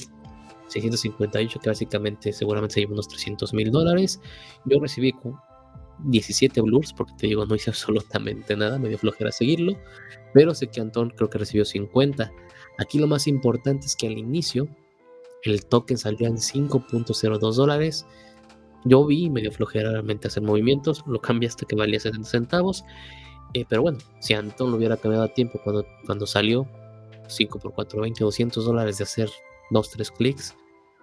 [0.68, 4.20] 658, que básicamente seguramente se llevó unos 300 mil dólares.
[4.66, 5.14] Yo recibí
[6.06, 9.78] 17 blurs, porque te digo, no hice absolutamente nada, me dio flojera seguirlo,
[10.34, 12.32] pero sé que Antón creo que recibió 50.
[12.80, 14.68] Aquí lo más importante es que al inicio
[15.44, 18.06] el token saldría en 5.02 dólares.
[18.86, 22.84] Yo vi medio flojera realmente hacer movimientos, lo cambié hasta que valía 70 centavos.
[23.54, 26.68] Eh, pero bueno, si Anton lo hubiera cambiado a tiempo cuando, cuando salió,
[27.28, 29.30] 5 por 4, 20, 200 dólares de hacer
[29.72, 30.56] 2, 3 clics,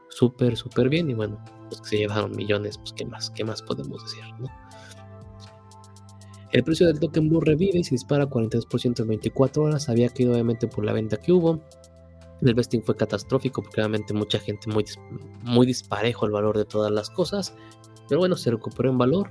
[0.09, 1.11] súper, súper bien.
[1.11, 4.21] Y bueno, los que se llevaron millones, pues qué más, qué más podemos decir,
[6.53, 9.89] El precio del token Blue revive y se dispara 43% en 24 horas.
[9.89, 11.61] Había caído obviamente por la venta que hubo.
[12.43, 14.85] El vesting fue catastrófico porque realmente mucha gente muy,
[15.43, 17.55] muy disparejo el valor de todas las cosas.
[18.09, 19.31] Pero bueno, se recuperó en valor.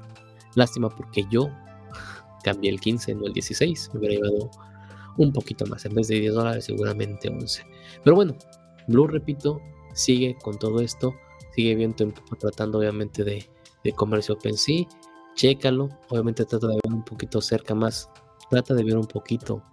[0.56, 1.50] Lástima porque yo
[2.44, 3.92] cambié el 15, no el 16.
[3.94, 4.52] Me hubiera llevado
[5.18, 5.86] un poquito más.
[5.86, 7.64] En vez de 10 dólares, seguramente 11.
[8.04, 8.36] Pero bueno,
[8.88, 9.62] Blue, repito,
[9.94, 11.14] sigue con todo esto.
[11.56, 11.96] Sigue bien
[12.40, 13.50] tratando obviamente de,
[13.84, 14.86] de comercio OpenSea.
[15.36, 15.90] Chécalo.
[16.10, 18.10] Obviamente trata de ver un poquito cerca más.
[18.50, 19.64] Trata de ver un poquito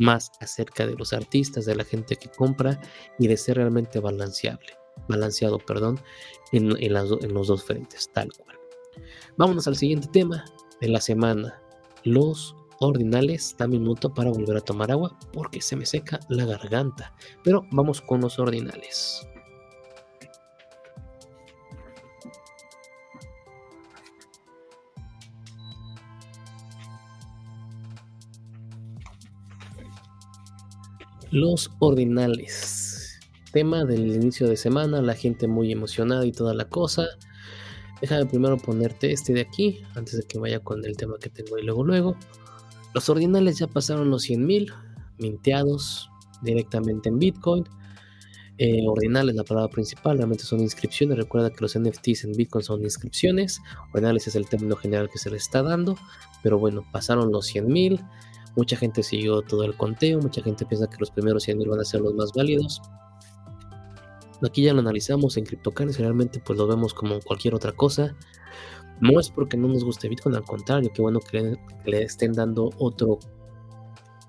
[0.00, 2.80] más acerca de los artistas, de la gente que compra
[3.18, 4.72] y de ser realmente balanceable,
[5.08, 6.00] balanceado, perdón,
[6.52, 8.56] en, en los dos frentes, tal cual.
[9.36, 10.44] Vámonos al siguiente tema
[10.80, 11.62] de la semana,
[12.04, 13.54] los ordinales.
[13.58, 17.14] Dame un minuto para volver a tomar agua porque se me seca la garganta.
[17.44, 19.26] Pero vamos con los ordinales.
[31.30, 33.20] Los ordinales.
[33.52, 37.06] Tema del inicio de semana, la gente muy emocionada y toda la cosa.
[38.00, 41.56] Déjame primero ponerte este de aquí, antes de que vaya con el tema que tengo
[41.56, 42.16] y luego luego.
[42.94, 44.74] Los ordinales ya pasaron los 100.000
[45.18, 46.10] minteados
[46.42, 47.64] directamente en Bitcoin.
[48.58, 51.16] Eh, ordinales, la palabra principal, realmente son inscripciones.
[51.16, 53.60] Recuerda que los NFTs en Bitcoin son inscripciones.
[53.92, 55.96] Ordinales es el término general que se les está dando.
[56.42, 58.04] Pero bueno, pasaron los 100.000.
[58.56, 61.84] Mucha gente siguió todo el conteo, mucha gente piensa que los primeros 100.000 van a
[61.84, 62.80] ser los más válidos.
[64.42, 68.16] Aquí ya lo analizamos en CryptoCarnes y realmente pues lo vemos como cualquier otra cosa.
[69.00, 72.70] No es porque no nos guste Bitcoin, al contrario, qué bueno que le, estén dando
[72.78, 73.18] otro,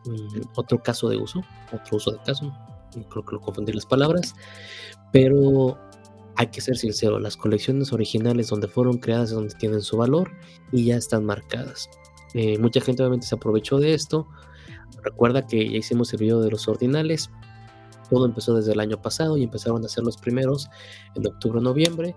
[0.06, 1.42] mm, otro caso de uso,
[1.74, 2.54] otro uso de caso,
[3.10, 4.34] creo que lo confundí las palabras,
[5.12, 5.78] pero
[6.38, 10.32] hay que ser sincero, las colecciones originales donde fueron creadas es donde tienen su valor
[10.72, 11.90] y ya están marcadas.
[12.34, 14.28] Eh, mucha gente obviamente se aprovechó de esto.
[15.04, 17.30] Recuerda que ya hicimos el video de los ordinales.
[18.10, 20.70] Todo empezó desde el año pasado y empezaron a ser los primeros
[21.16, 22.16] en octubre noviembre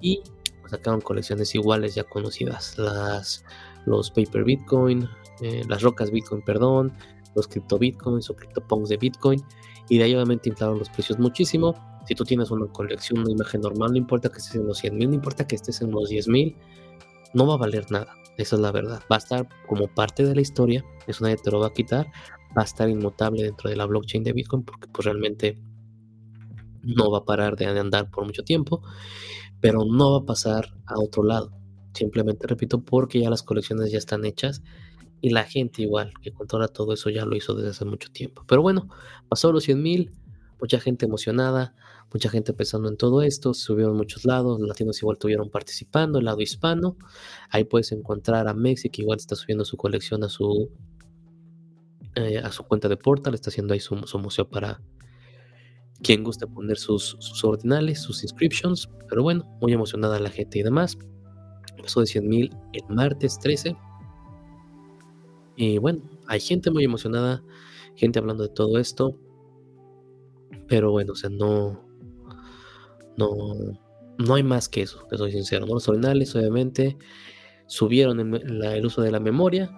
[0.00, 0.22] y
[0.68, 2.78] sacaron colecciones iguales ya conocidas.
[2.78, 3.44] Las,
[3.86, 5.08] los Paper Bitcoin,
[5.40, 6.92] eh, las rocas Bitcoin, perdón,
[7.34, 9.42] los Crypto Bitcoins o CryptoPunks de Bitcoin.
[9.88, 11.74] Y de ahí obviamente inflaron los precios muchísimo.
[12.06, 14.96] Si tú tienes una colección, una imagen normal, no importa que estés en los 100
[14.96, 16.56] mil, no importa que estés en los 10 mil,
[17.32, 18.14] no va a valer nada.
[18.36, 19.02] Esa es la verdad.
[19.10, 22.06] Va a estar como parte de la historia, eso nadie te lo va a quitar.
[22.56, 25.58] Va a estar inmutable dentro de la blockchain de Bitcoin porque pues realmente
[26.82, 28.82] no va a parar de andar por mucho tiempo,
[29.60, 31.52] pero no va a pasar a otro lado.
[31.94, 34.62] Simplemente repito, porque ya las colecciones ya están hechas
[35.20, 38.44] y la gente igual que controla todo eso ya lo hizo desde hace mucho tiempo.
[38.46, 38.88] Pero bueno,
[39.28, 40.12] pasó los 100 mil,
[40.60, 41.74] mucha gente emocionada,
[42.12, 46.26] mucha gente pensando en todo esto, subieron muchos lados, los latinos igual estuvieron participando, el
[46.26, 46.96] lado hispano,
[47.50, 50.70] ahí puedes encontrar a que igual está subiendo su colección a su
[52.16, 54.80] eh, a su cuenta de Portal, está haciendo ahí su, museo para
[56.00, 60.96] quien guste poner sus, ordinales, sus inscriptions, pero bueno, muy emocionada la gente y demás.
[61.76, 63.76] Pasó de 100 mil el martes 13.
[65.56, 67.42] Y bueno, hay gente muy emocionada,
[67.96, 69.18] gente hablando de todo esto.
[70.68, 71.84] Pero bueno, o sea, no.
[73.16, 73.54] No.
[74.18, 75.66] No hay más que eso, que soy sincero.
[75.66, 76.96] Los ordinales, obviamente,
[77.66, 79.70] subieron el, uso de la memoria.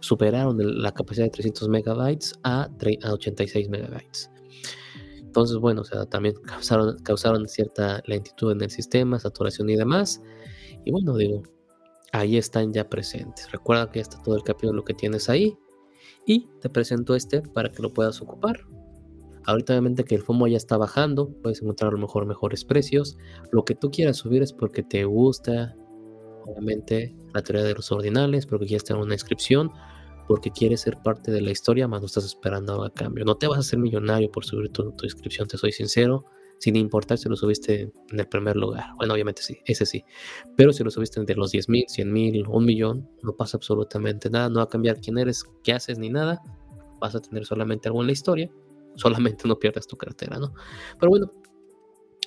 [0.00, 2.68] Superaron la capacidad de 300 megabytes a,
[3.10, 4.30] 86 megabytes.
[5.18, 10.20] Entonces, bueno, o sea, también causaron, causaron cierta lentitud en el sistema, saturación y demás.
[10.84, 11.42] Y bueno, digo,
[12.12, 13.50] ahí están ya presentes.
[13.52, 15.56] Recuerda que ya está todo el capítulo que tienes ahí.
[16.26, 18.66] Y te presento este para que lo puedas ocupar.
[19.44, 23.16] Ahorita obviamente que el FOMO ya está bajando, puedes encontrar a lo mejor mejores precios.
[23.52, 25.74] Lo que tú quieras subir es porque te gusta,
[26.46, 29.70] obviamente, la teoría de los ordinales, porque quieres tener una inscripción,
[30.26, 33.24] porque quieres ser parte de la historia, más no estás esperando a cambio.
[33.24, 36.24] No te vas a hacer millonario por subir tu, tu inscripción, te soy sincero,
[36.58, 38.86] sin importar si lo subiste en el primer lugar.
[38.96, 40.04] Bueno, obviamente sí, ese sí.
[40.56, 44.28] Pero si lo subiste entre los 10 mil, 100 mil, un millón, no pasa absolutamente
[44.28, 46.42] nada, no va a cambiar quién eres, qué haces ni nada.
[47.00, 48.50] Vas a tener solamente algo en la historia
[48.98, 50.52] solamente no pierdas tu cartera, ¿no?
[50.98, 51.30] Pero bueno,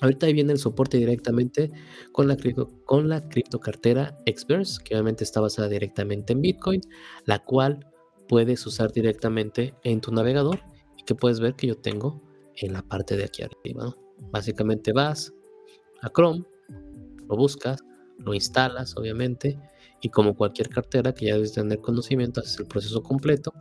[0.00, 1.70] ahorita ahí viene el soporte directamente
[2.10, 2.36] con la,
[2.84, 6.80] con la criptocartera Experts, que obviamente está basada directamente en Bitcoin,
[7.26, 7.86] la cual
[8.28, 10.60] puedes usar directamente en tu navegador
[10.96, 12.22] y que puedes ver que yo tengo
[12.56, 13.96] en la parte de aquí arriba, ¿no?
[14.30, 15.32] Básicamente vas
[16.00, 16.44] a Chrome,
[17.28, 17.82] lo buscas,
[18.18, 19.58] lo instalas, obviamente,
[20.00, 23.52] y como cualquier cartera que ya debes tener conocimiento, haces el proceso completo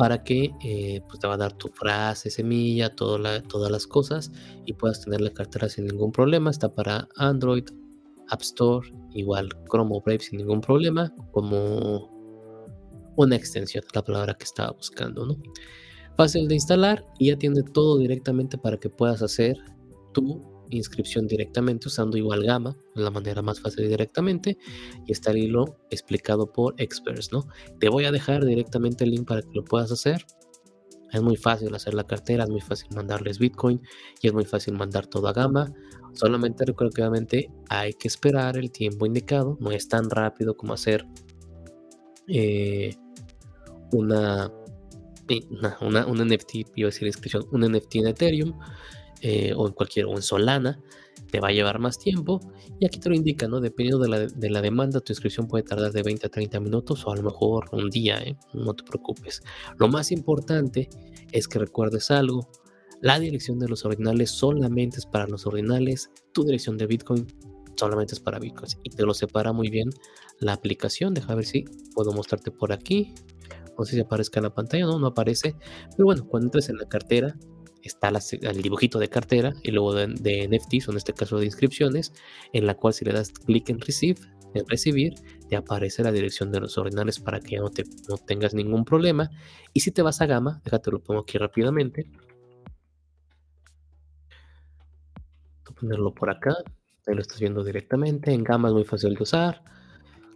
[0.00, 4.32] para que eh, pues te va a dar tu frase, semilla, todas las cosas
[4.64, 6.50] y puedas tener la cartera sin ningún problema.
[6.50, 7.64] Está para Android,
[8.30, 12.08] App Store, igual Chrome o Brave sin ningún problema, como
[13.16, 15.36] una extensión, la palabra que estaba buscando, ¿no?
[16.16, 19.58] Fácil de instalar y ya tiene todo directamente para que puedas hacer
[20.14, 20.40] tu
[20.70, 24.58] inscripción directamente usando igual Gama, la manera más fácil y directamente,
[25.06, 27.46] y está el hilo explicado por experts, ¿no?
[27.78, 30.24] Te voy a dejar directamente el link para que lo puedas hacer.
[31.12, 33.82] Es muy fácil hacer la cartera, es muy fácil mandarles Bitcoin
[34.20, 35.72] y es muy fácil mandar todo a Gama.
[36.12, 40.72] Solamente recuerdo que obviamente hay que esperar el tiempo indicado, no es tan rápido como
[40.72, 41.06] hacer
[42.26, 42.94] eh,
[43.92, 44.52] una,
[45.80, 48.58] una, una, NFT, iba a decir inscripción, un NFT en Ethereum
[49.20, 50.80] eh, o en cualquier, o en Solana,
[51.30, 52.40] te va a llevar más tiempo.
[52.78, 53.60] Y aquí te lo indica, ¿no?
[53.60, 57.06] Dependiendo de la, de la demanda, tu inscripción puede tardar de 20 a 30 minutos
[57.06, 58.36] o a lo mejor un día, ¿eh?
[58.54, 59.42] No te preocupes.
[59.78, 60.88] Lo más importante
[61.32, 62.48] es que recuerdes algo.
[63.00, 66.10] La dirección de los ordinales solamente es para los ordinales.
[66.32, 67.26] Tu dirección de Bitcoin
[67.76, 68.70] solamente es para Bitcoin.
[68.82, 69.90] Y te lo separa muy bien
[70.38, 71.14] la aplicación.
[71.14, 71.64] Deja ver si
[71.94, 73.14] puedo mostrarte por aquí.
[73.78, 75.56] No sé si aparezca en la pantalla, no, no aparece.
[75.96, 77.38] Pero bueno, cuando entres en la cartera,
[77.82, 78.10] está
[78.42, 82.12] el dibujito de cartera y luego de, de NFTs, o en este caso de inscripciones,
[82.52, 84.20] en la cual si le das clic en Receive,
[84.54, 85.14] en recibir,
[85.48, 89.30] te aparece la dirección de los ordinales para que no, te, no tengas ningún problema.
[89.72, 92.06] Y si te vas a Gama, déjate lo pongo aquí rápidamente.
[95.64, 96.56] Voy a ponerlo por acá,
[97.06, 98.32] ahí lo estás viendo directamente.
[98.32, 99.62] En Gama es muy fácil de usar.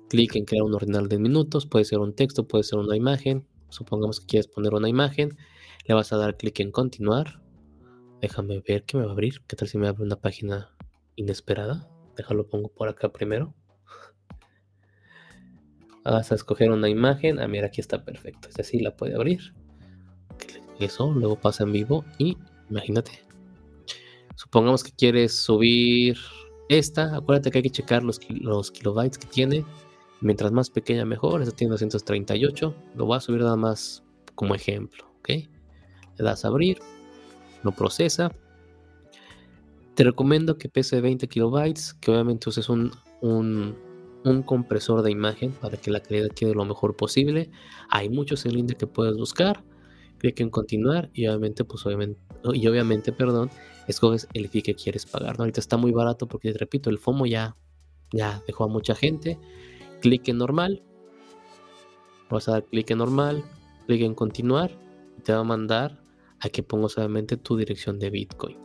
[0.09, 3.47] Clic en crear un ordinal de minutos, puede ser un texto, puede ser una imagen.
[3.68, 5.36] Supongamos que quieres poner una imagen
[5.85, 7.41] le vas a dar clic en continuar.
[8.20, 9.43] Déjame ver qué me va a abrir.
[9.47, 10.74] ¿Qué tal si me abre una página
[11.16, 11.89] inesperada?
[12.16, 13.55] Déjalo pongo por acá primero.
[16.05, 17.39] Vas a escoger una imagen.
[17.39, 18.49] Ah, mira, aquí está perfecto.
[18.49, 19.55] Esta sí la puede abrir.
[20.80, 22.37] Eso, luego pasa en vivo y
[22.70, 23.22] imagínate.
[24.37, 26.16] Supongamos que quieres subir
[26.68, 27.16] esta.
[27.16, 29.64] Acuérdate que hay que checar los, los kilobytes que tiene.
[30.20, 31.43] Mientras más pequeña, mejor.
[31.43, 32.74] Esta tiene 238.
[32.95, 34.03] Lo voy a subir nada más
[34.35, 35.05] como ejemplo.
[35.18, 35.54] ¿Ok?
[36.17, 36.79] Le das a abrir.
[37.62, 38.33] Lo procesa.
[39.95, 41.95] Te recomiendo que pese 20 kilobytes.
[41.95, 42.91] Que obviamente uses un,
[43.21, 43.77] un
[44.25, 47.51] un compresor de imagen para que la calidad quede lo mejor posible.
[47.91, 49.62] Hay muchos en línea que puedes buscar.
[50.19, 52.19] Clic en continuar y obviamente, pues obviamente,
[52.55, 53.51] y obviamente, perdón,
[53.87, 55.37] escoges el fee que quieres pagar.
[55.39, 57.57] Ahorita está muy barato porque, repito, el FOMO ya,
[58.12, 59.39] ya dejó a mucha gente.
[60.01, 60.83] Clic en normal.
[62.31, 63.45] Vas a dar clic en normal,
[63.87, 64.71] clic en continuar
[65.19, 66.01] y te va a mandar
[66.45, 68.59] a que pongas obviamente tu dirección de Bitcoin.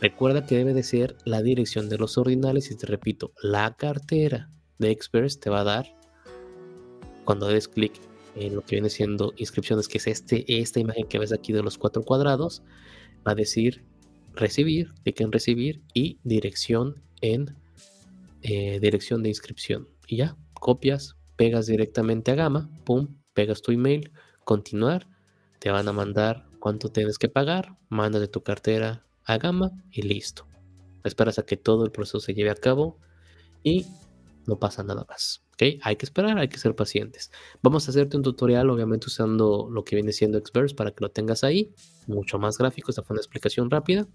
[0.00, 4.50] Recuerda que debe de ser la dirección de los ordinales y te repito, la cartera
[4.78, 5.86] de Experts te va a dar
[7.24, 7.92] cuando des clic
[8.34, 11.62] en lo que viene siendo inscripciones, que es este, esta imagen que ves aquí de
[11.62, 12.62] los cuatro cuadrados,
[13.26, 13.86] va a decir
[14.34, 17.56] recibir, clic en recibir y dirección en
[18.42, 19.88] eh, dirección de inscripción.
[20.06, 24.12] Y ya, copias, pegas directamente a Gama, pum, pegas tu email,
[24.44, 25.08] continuar,
[25.58, 30.02] te van a mandar cuánto tienes que pagar, mandas de tu cartera a Gama y
[30.02, 30.48] listo.
[31.04, 32.98] Esperas a que todo el proceso se lleve a cabo
[33.62, 33.86] y
[34.48, 35.44] no pasa nada más.
[35.52, 35.78] ¿ok?
[35.80, 37.30] Hay que esperar, hay que ser pacientes.
[37.62, 41.08] Vamos a hacerte un tutorial, obviamente usando lo que viene siendo Experts para que lo
[41.08, 41.72] tengas ahí,
[42.08, 44.08] mucho más gráfico, esta fue una explicación rápida,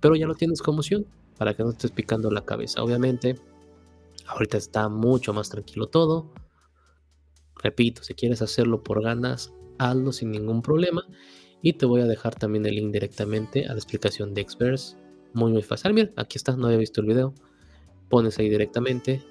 [0.00, 1.04] pero ya lo tienes como opción
[1.36, 2.82] para que no estés picando la cabeza.
[2.82, 3.38] Obviamente,
[4.26, 6.32] ahorita está mucho más tranquilo todo.
[7.62, 11.06] Repito, si quieres hacerlo por ganas, hazlo sin ningún problema.
[11.62, 14.96] Y te voy a dejar también el link directamente a la explicación de Experts.
[15.34, 15.92] Muy, muy fácil.
[15.92, 17.34] Mira, aquí está, no había visto el video.
[18.08, 19.22] Pones ahí directamente,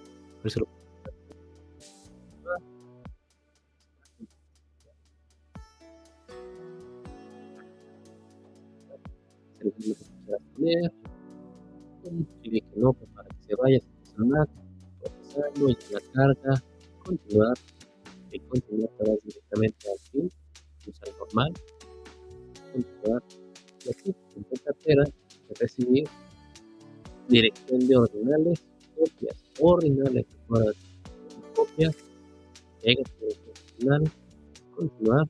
[12.43, 14.47] y no pues para que se vaya seleccionar
[14.99, 16.63] procesando y la carga
[17.03, 17.57] continuar
[18.31, 20.31] y continuar te vas directamente al fin
[20.87, 21.53] usar normal
[22.75, 25.03] aquí en tu cartera
[25.59, 26.07] recibir
[27.27, 28.63] dirección de ordinales
[28.99, 30.71] copias ordinales para
[31.55, 31.95] copias,
[32.81, 33.03] llega
[33.77, 34.11] final,
[34.75, 35.27] continuar,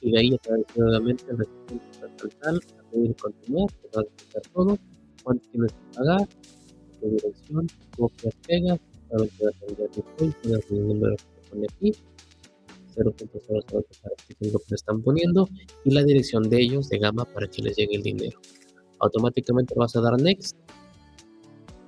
[0.00, 4.42] y de ahí a nuevamente el recurso tal, a pedir continuar, te va a explicar
[4.52, 4.78] todo,
[5.22, 6.28] cuánto tienes que pagar,
[7.00, 7.66] qué dirección,
[7.96, 11.92] copias, pegas, solamente vas a enviar Bitcoin, pones el número que pone aquí,
[12.94, 15.48] 0.008 para que lo que están poniendo,
[15.84, 18.38] y la dirección de ellos de gama para que les llegue el dinero.
[19.00, 20.56] Automáticamente vas a dar next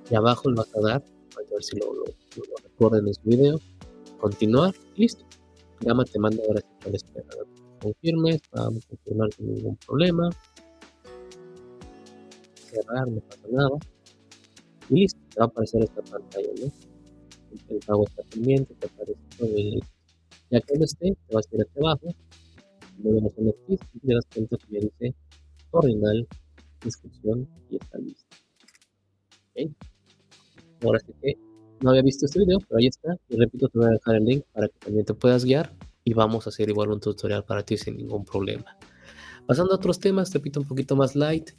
[0.09, 2.05] y abajo le vas a dar, a ver si lo, lo,
[2.63, 3.59] recuerden en su video,
[4.19, 5.25] continuar, listo.
[5.81, 7.27] Gama te manda ahora si la espera.
[7.81, 10.29] Confirmes, vamos a confirmar sin ningún problema.
[12.55, 13.77] Cerrar, no pasa nada.
[14.89, 16.71] Listo, te va a aparecer esta pantalla, ¿no?
[17.69, 19.94] El pago está pendiente, te aparece todo listo.
[20.51, 22.15] Ya que no esté, te vas a ir aquí abajo,
[22.97, 25.15] volvemos a clic y te das cuenta que ya dice
[25.71, 26.27] ordinal,
[26.83, 28.35] inscripción y está listo.
[29.51, 29.75] ¿Okay?
[30.83, 31.33] Ahora sí que
[31.81, 33.15] no había visto este video, pero ahí está.
[33.29, 35.73] Y repito, te voy a dejar el link para que también te puedas guiar
[36.03, 38.77] y vamos a hacer igual un tutorial para ti sin ningún problema.
[39.47, 41.51] Pasando a otros temas, te repito un poquito más light.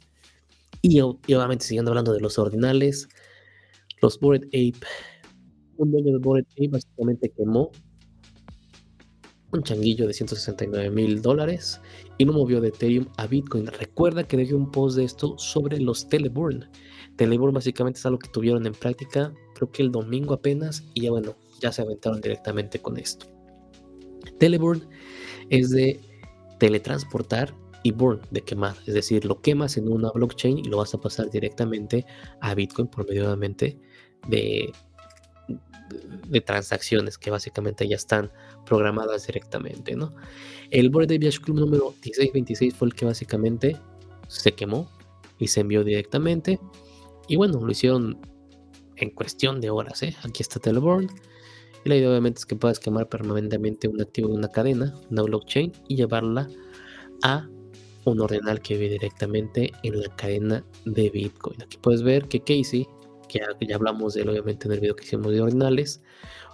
[0.81, 3.09] Y, obviamente siguiendo hablando de los ordinales,
[4.01, 4.85] los Bored Ape.
[5.77, 7.71] Un dueño de Bored Ape básicamente quemó
[9.51, 11.79] un changuillo de 169 mil dólares
[12.17, 13.67] y lo movió de Ethereum a Bitcoin.
[13.67, 16.69] Recuerda que dejé un post de esto sobre los Teleburn.
[17.15, 21.11] Teleburn básicamente es algo que tuvieron en práctica, creo que el domingo apenas, y ya
[21.11, 23.25] bueno, ya se aventaron directamente con esto.
[24.37, 24.87] Teleburn
[25.49, 25.99] es de
[26.59, 30.93] teletransportar y burn de quemar, es decir, lo quemas en una blockchain y lo vas
[30.93, 32.05] a pasar directamente
[32.41, 33.35] a Bitcoin por medio
[34.27, 34.73] de,
[36.27, 38.31] de transacciones que básicamente ya están
[38.65, 40.13] programadas directamente, ¿no?
[40.71, 43.77] El Board de Club número 1626 fue el que básicamente
[44.27, 44.89] se quemó
[45.39, 46.59] y se envió directamente.
[47.27, 48.19] Y bueno, lo hicieron
[48.97, 50.15] en cuestión de horas, ¿eh?
[50.23, 51.09] Aquí está Teleborn.
[51.85, 55.21] Y la idea obviamente es que puedas quemar permanentemente un activo de una cadena, una
[55.21, 56.49] blockchain, y llevarla
[57.23, 57.47] a
[58.05, 61.61] un ordinal que vive directamente en la cadena de Bitcoin.
[61.61, 62.87] Aquí puedes ver que Casey,
[63.27, 66.01] que ya, hablamos de él obviamente en el video que hicimos de ordinales,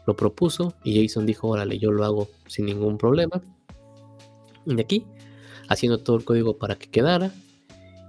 [0.06, 3.42] lo propuso y Jason dijo, órale, yo lo hago sin ningún problema.
[4.66, 5.06] Y aquí,
[5.70, 7.32] haciendo todo el código para que quedara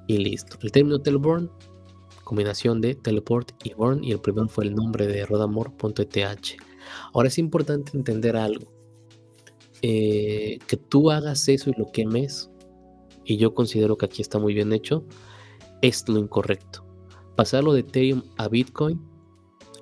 [0.07, 0.59] y listo.
[0.63, 1.51] El término Teleborn,
[2.25, 6.57] combinación de teleport y born y el primero fue el nombre de rodamor.eth.
[7.13, 8.73] Ahora es importante entender algo.
[9.83, 12.51] Eh, que tú hagas eso y lo quemes,
[13.25, 15.05] y yo considero que aquí está muy bien hecho,
[15.83, 16.84] es lo incorrecto.
[17.37, 19.01] Pasarlo de Ethereum a Bitcoin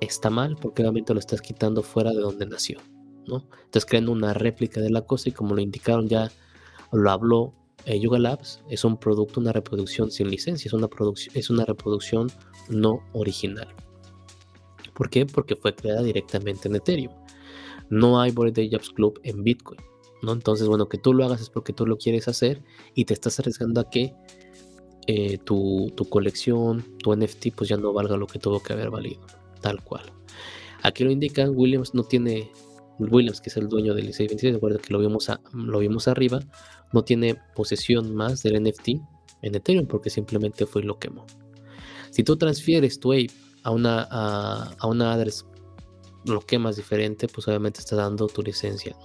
[0.00, 2.80] está mal porque obviamente lo estás quitando fuera de donde nació,
[3.26, 3.46] ¿no?
[3.64, 6.30] Estás creando una réplica de la cosa y como lo indicaron ya,
[6.92, 10.88] lo habló eh, Yuga Labs, es un producto, una reproducción sin licencia, es una,
[11.34, 12.30] es una reproducción
[12.68, 13.68] no original.
[14.94, 15.26] ¿Por qué?
[15.26, 17.12] Porque fue creada directamente en Ethereum.
[17.90, 19.80] No hay Bored Jobs Club en Bitcoin.
[20.22, 20.32] ¿no?
[20.32, 22.62] Entonces, bueno, que tú lo hagas es porque tú lo quieres hacer
[22.94, 24.14] y te estás arriesgando a que
[25.06, 29.20] eh, tu, colección, tu NFT, pues ya no valga lo que tuvo que haber valido,
[29.60, 30.12] tal cual.
[30.82, 32.50] Aquí lo indican, Williams no tiene,
[32.98, 36.40] Williams, que es el dueño del 626, recuerda que lo vimos, lo vimos arriba,
[36.92, 38.88] no tiene posesión más del NFT
[39.42, 41.26] en Ethereum porque simplemente fue y lo quemó.
[42.10, 43.30] Si tú transfieres tu Ape
[43.64, 45.46] a una, a, una address,
[46.26, 48.96] lo quemas diferente, pues obviamente está dando tu licencia.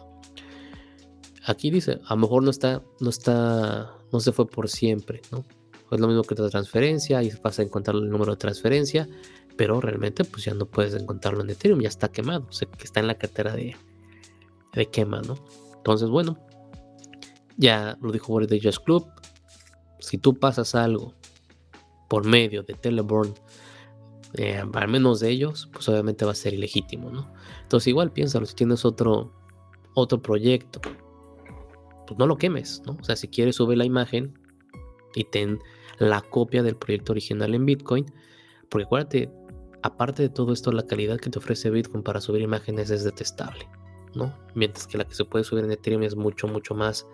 [1.46, 5.46] Aquí dice, a lo mejor no está, no está, no se fue por siempre, ¿no?
[5.92, 9.08] Es lo mismo que otra transferencia, y vas a encontrar el número de transferencia,
[9.56, 12.84] pero realmente pues ya no puedes encontrarlo en Ethereum, ya está quemado, o sea que
[12.84, 13.76] está en la cartera de,
[14.74, 15.36] de quema, ¿no?
[15.76, 16.38] Entonces, bueno,
[17.58, 19.08] ya lo dijo Boris de Just Club,
[20.00, 21.16] si tú pasas algo
[22.08, 23.34] por medio de Teleborn,
[24.34, 27.34] eh, al menos de ellos, pues obviamente va a ser ilegítimo, ¿no?
[27.64, 29.34] Entonces igual piénsalo, si tienes otro,
[29.96, 30.80] otro proyecto,
[32.06, 32.98] pues no lo quemes, ¿no?
[33.00, 34.38] O sea, si quieres sube la imagen
[35.16, 35.60] y ten
[36.00, 38.06] la copia del proyecto original en Bitcoin,
[38.70, 39.32] porque acuérdate,
[39.84, 43.68] aparte de todo esto, la calidad que te ofrece Bitcoin para subir imágenes es detestable,
[44.16, 44.34] ¿no?
[44.56, 47.08] Mientras que la que se puede subir en Ethereum es mucho, mucho más,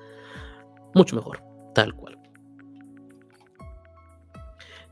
[0.94, 1.42] mucho mejor,
[1.74, 2.18] tal cual.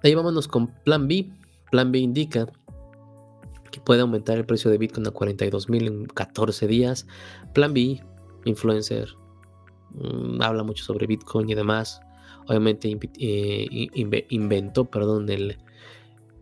[0.01, 1.29] De ahí vámonos con Plan B.
[1.69, 2.47] Plan B indica
[3.71, 7.07] que puede aumentar el precio de Bitcoin a 42 mil en 14 días.
[7.53, 8.03] Plan B,
[8.45, 9.09] influencer,
[9.91, 12.01] mm, habla mucho sobre Bitcoin y demás.
[12.47, 13.87] Obviamente eh,
[14.29, 15.57] inventó perdón, el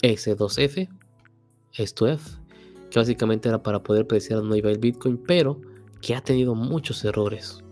[0.02, 0.89] S2F,
[1.76, 2.20] S2F,
[2.89, 5.62] que básicamente era para poder predecir a dónde iba el Bitcoin, pero
[6.02, 7.64] que ha tenido muchos errores.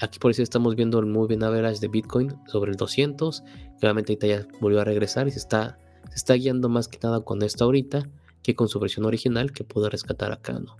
[0.00, 4.12] Aquí por eso estamos viendo el moving average de Bitcoin sobre el 200, que obviamente
[4.12, 5.78] ahorita ya volvió a regresar y se está,
[6.08, 8.08] se está guiando más que nada con esto ahorita
[8.42, 10.76] que con su versión original que pudo rescatar acá, ¿no?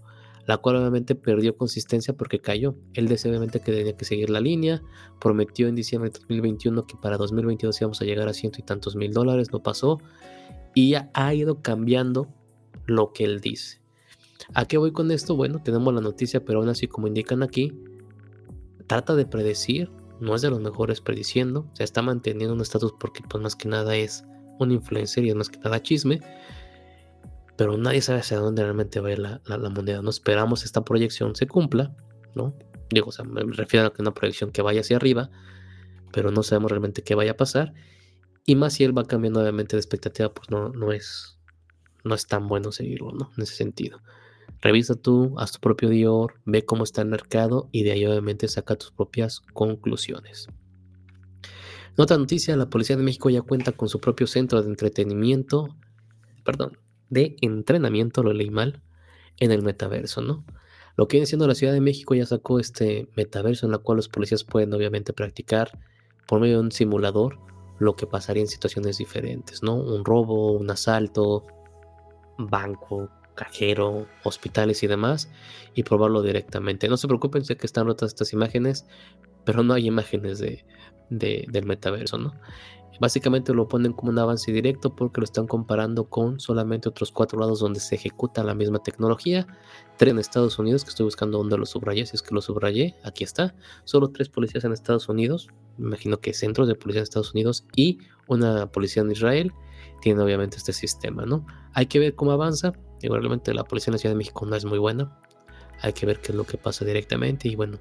[0.47, 2.75] La cual obviamente perdió consistencia porque cayó.
[2.95, 4.83] Él decía obviamente que tenía que seguir la línea,
[5.21, 8.97] prometió en diciembre de 2021 que para 2022 íbamos a llegar a ciento y tantos
[8.97, 10.01] mil dólares, no pasó,
[10.75, 12.29] y ya ha ido cambiando
[12.87, 13.81] lo que él dice.
[14.55, 15.37] ¿A qué voy con esto?
[15.37, 17.73] Bueno, tenemos la noticia, pero aún así como indican aquí,
[18.87, 19.91] trata de predecir,
[20.21, 23.69] no es de los mejores prediciendo, se está manteniendo un estatus porque pues más que
[23.69, 24.25] nada es
[24.59, 26.21] un influencer y es más que nada chisme,
[27.57, 29.41] pero nadie sabe hacia dónde realmente va a ir la,
[29.71, 30.03] moneda.
[30.03, 31.95] No esperamos esta proyección se cumpla,
[32.35, 32.57] ¿no?
[32.91, 35.31] Digo, o sea, me refiero a que una proyección que vaya hacia arriba,
[36.13, 37.73] pero no sabemos realmente qué vaya a pasar.
[38.45, 41.39] Y más si él va cambiando obviamente de expectativa, pues no, no, es,
[42.05, 43.31] no es tan bueno seguirlo, ¿no?
[43.37, 44.01] En ese sentido.
[44.61, 48.49] Revisa tú, haz tu propio Dior, ve cómo está el mercado y de ahí obviamente
[48.49, 50.49] saca tus propias conclusiones.
[51.97, 55.77] Otra noticia, la Policía de México ya cuenta con su propio centro de entretenimiento,
[56.45, 56.79] perdón,
[57.13, 58.81] de entrenamiento, lo leí mal,
[59.39, 60.47] en el metaverso, ¿no?
[60.97, 63.97] Lo que viene siendo la Ciudad de México ya sacó este metaverso en la cual
[63.97, 65.79] los policías pueden obviamente practicar
[66.27, 67.39] por medio de un simulador
[67.79, 69.75] lo que pasaría en situaciones diferentes, ¿no?
[69.75, 71.47] Un robo, un asalto,
[72.39, 75.31] banco, cajero, hospitales y demás,
[75.75, 76.89] y probarlo directamente.
[76.89, 78.87] No se preocupen, sé que están rotas estas imágenes,
[79.45, 80.65] pero no hay imágenes de,
[81.11, 82.33] del metaverso, ¿no?
[83.03, 87.41] Básicamente lo ponen como un avance directo porque lo están comparando con solamente otros cuatro
[87.41, 89.45] lados donde se ejecuta la misma tecnología.
[89.97, 92.95] Tres en Estados Unidos, que estoy buscando dónde lo subrayé, si es que lo subrayé,
[93.03, 93.57] aquí está.
[93.83, 95.49] Solo tres policías en Estados Unidos,
[95.79, 97.99] me imagino que centros de policía en Estados Unidos y
[98.29, 99.53] una policía en Israel
[100.01, 101.45] tienen obviamente este sistema, ¿no?
[101.75, 102.73] Hay que ver cómo avanza.
[103.01, 105.19] Igualmente la policía en la Ciudad de México no es muy buena.
[105.81, 107.81] Hay que ver qué es lo que pasa directamente y bueno,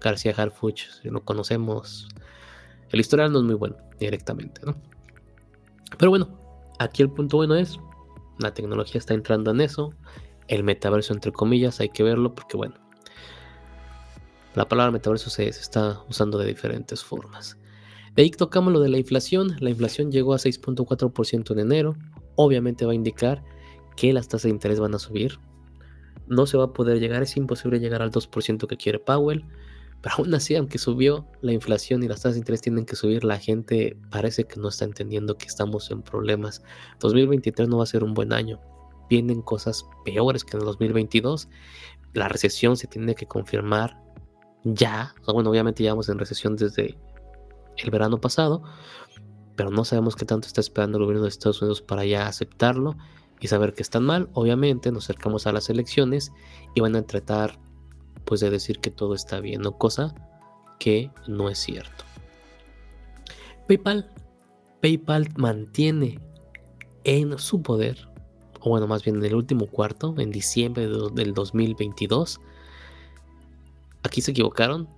[0.00, 2.06] García Harfuch, si lo conocemos,
[2.90, 4.76] el historial no es muy bueno directamente, ¿no?
[5.98, 6.28] Pero bueno,
[6.78, 7.78] aquí el punto bueno es,
[8.38, 9.92] la tecnología está entrando en eso,
[10.48, 12.74] el metaverso entre comillas, hay que verlo porque bueno,
[14.54, 17.56] la palabra metaverso se, está usando de diferentes formas.
[18.14, 21.96] De ahí tocamos lo de la inflación, la inflación llegó a 6.4% en enero,
[22.34, 23.44] obviamente va a indicar
[23.96, 25.38] que las tasas de interés van a subir,
[26.26, 29.44] no se va a poder llegar, es imposible llegar al 2% que quiere Powell,
[30.02, 33.24] pero aún así, aunque subió la inflación y las tasas de interés tienen que subir,
[33.24, 36.62] la gente parece que no está entendiendo que estamos en problemas.
[37.00, 38.60] 2023 no va a ser un buen año.
[39.10, 41.48] vienen cosas peores que en el 2022.
[42.14, 44.00] La recesión se tiene que confirmar
[44.64, 45.14] ya.
[45.32, 46.96] bueno, obviamente ya vamos en recesión desde
[47.76, 48.62] el verano pasado,
[49.56, 52.96] pero no sabemos qué tanto está esperando el gobierno de Estados Unidos para ya aceptarlo
[53.40, 54.28] y saber que están mal.
[54.32, 56.32] Obviamente nos acercamos a las elecciones
[56.74, 57.58] y van a tratar
[58.30, 59.76] pues de decir que todo está bien, ¿no?
[59.76, 60.14] Cosa
[60.78, 62.04] que no es cierto.
[63.66, 64.08] PayPal.
[64.80, 66.20] PayPal mantiene
[67.02, 68.08] en su poder,
[68.60, 72.40] o bueno, más bien en el último cuarto, en diciembre del 2022.
[74.04, 74.88] Aquí se equivocaron.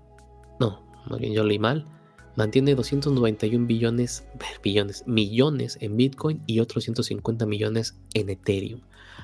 [0.60, 1.86] No, más bien yo leí mal.
[2.36, 4.26] Mantiene 291 billones,
[4.62, 8.82] billones, millones en Bitcoin y otros 150 millones en Ethereum.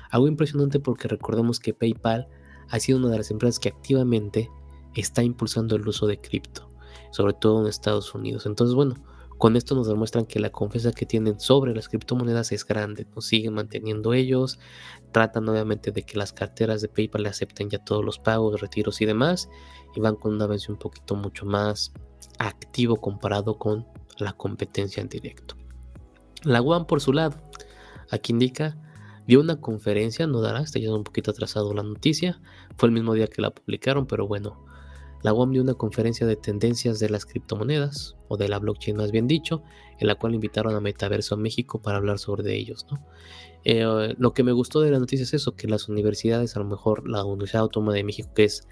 [0.09, 2.27] Algo impresionante porque recordemos que PayPal
[2.69, 4.49] ha sido una de las empresas que activamente
[4.95, 6.69] está impulsando el uso de cripto,
[7.11, 8.45] sobre todo en Estados Unidos.
[8.45, 8.95] Entonces, bueno,
[9.39, 13.25] con esto nos demuestran que la confianza que tienen sobre las criptomonedas es grande, nos
[13.25, 14.59] siguen manteniendo ellos,
[15.13, 18.99] tratan obviamente de que las carteras de PayPal le acepten ya todos los pagos, retiros
[18.99, 19.49] y demás,
[19.95, 21.93] y van con un avance un poquito mucho más
[22.37, 25.55] activo comparado con la competencia en directo.
[26.43, 27.37] La One por su lado,
[28.11, 28.77] aquí indica
[29.29, 32.41] dio una conferencia, no dará, está ya un poquito atrasado la noticia,
[32.77, 34.65] fue el mismo día que la publicaron, pero bueno,
[35.21, 39.11] la UAM dio una conferencia de tendencias de las criptomonedas, o de la blockchain más
[39.11, 39.61] bien dicho,
[39.99, 42.87] en la cual invitaron a Metaverso México para hablar sobre ellos.
[42.89, 43.05] ¿no?
[43.65, 46.65] Eh, lo que me gustó de la noticia es eso, que las universidades, a lo
[46.65, 48.67] mejor la Universidad Autónoma de México, que es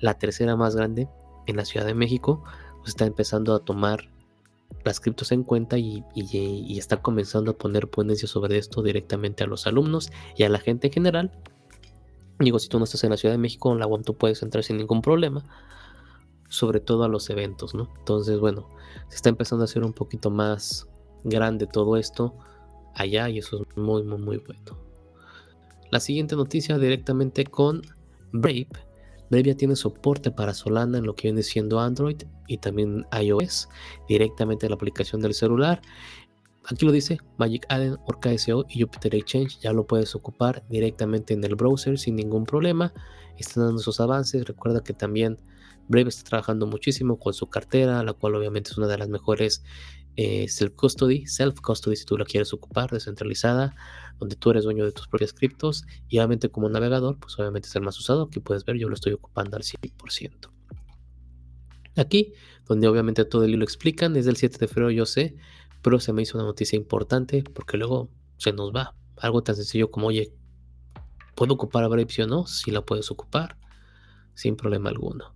[0.00, 1.08] la tercera más grande
[1.46, 2.44] en la Ciudad de México,
[2.80, 4.10] pues está empezando a tomar
[4.84, 6.04] las criptos en cuenta y,
[6.76, 10.88] está comenzando a poner ponencias sobre esto directamente a los alumnos y a la gente
[10.88, 11.32] en general.
[12.38, 14.42] Digo, si tú no estás en la Ciudad de México, en la UAM tú puedes
[14.42, 15.44] entrar sin ningún problema,
[16.48, 17.92] sobre todo a los eventos, ¿no?
[17.98, 18.68] Entonces, bueno,
[19.08, 20.88] se está empezando a hacer un poquito más
[21.22, 22.34] grande todo esto
[22.94, 24.78] allá y eso es muy, muy, muy bueno.
[25.90, 27.82] La siguiente noticia directamente con
[28.32, 28.68] Brave
[29.34, 33.68] Brave tiene soporte para Solana en lo que viene siendo Android y también iOS
[34.08, 35.82] directamente en la aplicación del celular.
[36.66, 39.58] Aquí lo dice Magic Aden, Orca SEO y Jupyter Exchange.
[39.58, 42.92] Ya lo puedes ocupar directamente en el browser sin ningún problema.
[43.36, 44.44] Están dando esos avances.
[44.44, 45.40] Recuerda que también
[45.88, 49.64] Brave está trabajando muchísimo con su cartera, la cual obviamente es una de las mejores
[50.14, 53.74] eh, self-custody, self-custody si tú la quieres ocupar, descentralizada,
[54.18, 57.76] donde tú eres dueño de tus propias criptos y obviamente como navegador, pues obviamente es
[57.76, 58.24] el más usado.
[58.24, 60.50] Aquí puedes ver, yo lo estoy ocupando al 100%.
[61.96, 62.32] Aquí,
[62.66, 65.36] donde obviamente todo el hilo explican, es del 7 de febrero, yo sé,
[65.82, 68.94] pero se me hizo una noticia importante porque luego se nos va.
[69.18, 70.32] Algo tan sencillo como, oye,
[71.36, 72.46] ¿puedo ocupar a Brave o no?
[72.46, 73.56] Si la puedes ocupar,
[74.34, 75.34] sin problema alguno.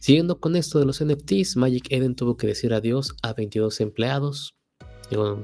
[0.00, 4.50] Siguiendo con esto de los NFTs, Magic Eden tuvo que decir adiós a 22 empleados.
[5.10, 5.42] Digo,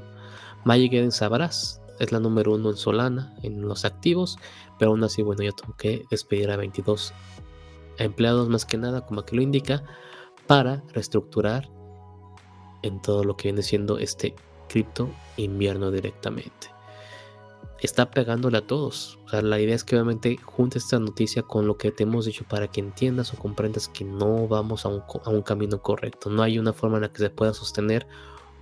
[0.63, 4.37] Magic Eden sabrás, es la número uno en Solana, en los activos,
[4.79, 7.13] pero aún así, bueno, yo tengo que despedir a 22
[7.97, 9.83] empleados más que nada, como aquí lo indica,
[10.47, 11.69] para reestructurar
[12.81, 14.35] en todo lo que viene siendo este
[14.67, 16.71] cripto invierno directamente
[17.81, 19.19] está pegándole a todos.
[19.25, 22.25] O sea, la idea es que obviamente juntes esta noticia con lo que te hemos
[22.25, 26.29] dicho para que entiendas o comprendas que no vamos a un, a un camino correcto.
[26.29, 28.07] No hay una forma en la que se pueda sostener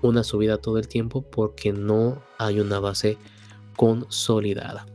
[0.02, 3.18] una subida todo el tiempo porque no hay una base
[3.76, 4.86] consolidada.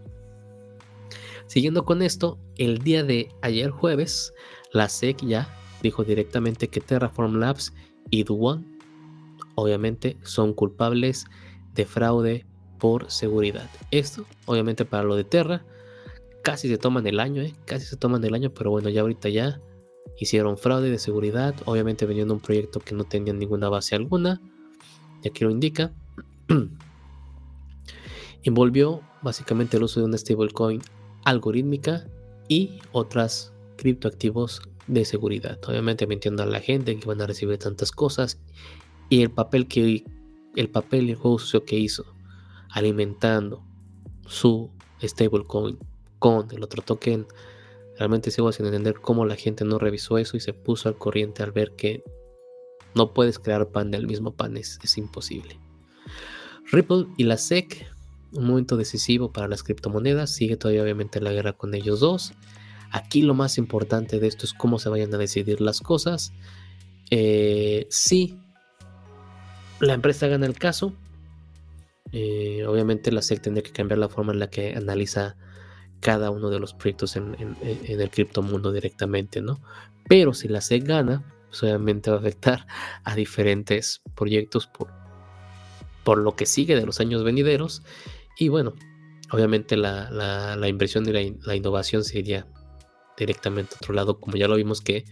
[1.47, 4.33] Siguiendo con esto, el día de ayer jueves,
[4.73, 5.49] la SEC ya
[5.83, 7.73] dijo directamente que Terraform Labs
[8.11, 8.75] y Duan
[9.55, 11.27] obviamente son culpables
[11.75, 12.47] de fraude
[12.79, 13.71] por seguridad.
[13.91, 15.65] Esto, obviamente, para lo de Terra,
[16.43, 17.55] casi se toman el año, ¿eh?
[17.65, 19.61] casi se toman el año, pero bueno, ya ahorita ya
[20.19, 24.41] hicieron fraude de seguridad, obviamente vendiendo un proyecto que no tenía ninguna base alguna,
[25.25, 25.93] y aquí lo indica.
[28.45, 30.83] Envolvió básicamente el uso de una stablecoin
[31.25, 32.07] algorítmica
[32.47, 35.59] y otras criptoactivos de seguridad.
[35.67, 38.39] Obviamente mintiendo a la gente que van a recibir tantas cosas
[39.09, 40.05] y el papel que
[40.57, 42.05] el papel y el juego sucio que hizo
[42.71, 43.65] alimentando
[44.27, 44.71] su
[45.03, 45.79] stablecoin
[46.19, 47.27] con el otro token.
[47.99, 51.43] Realmente sigo sin entender cómo la gente no revisó eso y se puso al corriente
[51.43, 52.05] al ver que
[52.95, 55.59] no puedes crear pan del mismo pan, es, es imposible.
[56.71, 57.87] Ripple y la SEC,
[58.33, 62.33] un momento decisivo para las criptomonedas, sigue todavía obviamente la guerra con ellos dos.
[62.91, 66.33] Aquí lo más importante de esto es cómo se vayan a decidir las cosas.
[67.11, 68.39] Eh, si
[69.81, 70.95] la empresa gana el caso,
[72.13, 75.37] eh, obviamente la SEC tendría que cambiar la forma en la que analiza
[76.01, 79.59] cada uno de los proyectos en, el criptomundo directamente, ¿no?
[80.07, 82.67] Pero si la SEC gana, pues obviamente va a afectar
[83.05, 84.91] a diferentes proyectos por,
[86.03, 87.83] por lo que sigue de los años venideros.
[88.37, 88.75] Y bueno,
[89.31, 92.49] obviamente la, inversión y la, innovación se iría
[93.17, 95.05] directamente a otro lado, como ya lo vimos que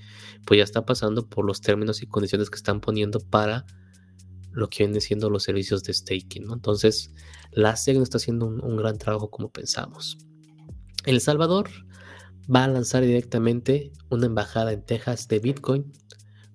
[0.44, 3.64] pues ya está pasando por los términos y condiciones que están poniendo para
[4.50, 6.50] lo que vienen siendo los servicios de staking.
[6.50, 7.14] Entonces,
[7.52, 10.18] la SEC no está haciendo un, gran trabajo como pensamos.
[11.04, 11.70] El Salvador
[12.52, 15.92] va a lanzar directamente una embajada en Texas de Bitcoin.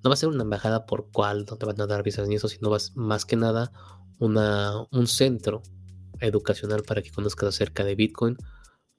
[0.04, 2.36] No va a ser una embajada por cual no te van a dar visas ni
[2.36, 3.72] eso, sino más que nada
[4.20, 5.62] una, un centro
[6.20, 8.38] educacional para que conozcas acerca de Bitcoin,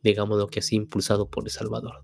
[0.03, 2.03] digamos lo que así impulsado por El Salvador.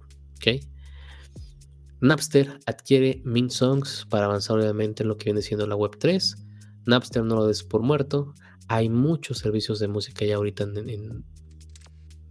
[2.00, 6.36] Napster adquiere Mint Songs para avanzar obviamente en lo que viene siendo la Web 3.
[6.86, 8.34] Napster no lo des por muerto.
[8.68, 11.24] Hay muchos servicios de música ya ahorita en,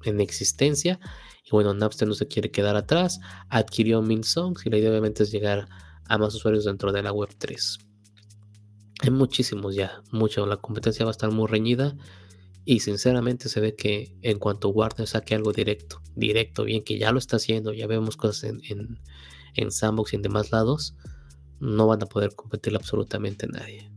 [0.03, 0.99] en, existencia.
[1.43, 3.19] Y bueno, Napster no se quiere quedar atrás.
[3.49, 7.11] Adquirió Mint Songs y la idea obviamente es llegar a más usuarios dentro de la
[7.11, 7.79] Web 3.
[9.01, 10.45] Hay muchísimos ya, mucho.
[10.45, 11.95] La competencia va a estar muy reñida.
[12.65, 17.11] Y sinceramente se ve que en cuanto Warner saque algo directo, directo, bien que ya
[17.11, 18.99] lo está haciendo, ya vemos cosas en, en,
[19.55, 20.95] en Sandbox y en demás lados,
[21.59, 23.91] no van a poder competir absolutamente nadie.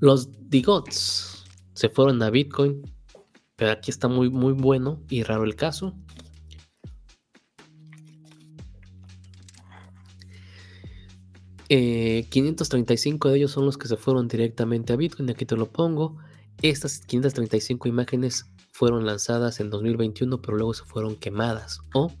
[0.00, 2.82] Los Digots se fueron a Bitcoin,
[3.54, 5.94] pero aquí está muy, muy bueno y raro el caso.
[11.74, 15.30] Eh, 535 de ellos son los que se fueron directamente a Bitcoin.
[15.30, 16.18] Aquí te lo pongo.
[16.60, 22.12] Estas 535 imágenes fueron lanzadas en 2021, pero luego se fueron quemadas o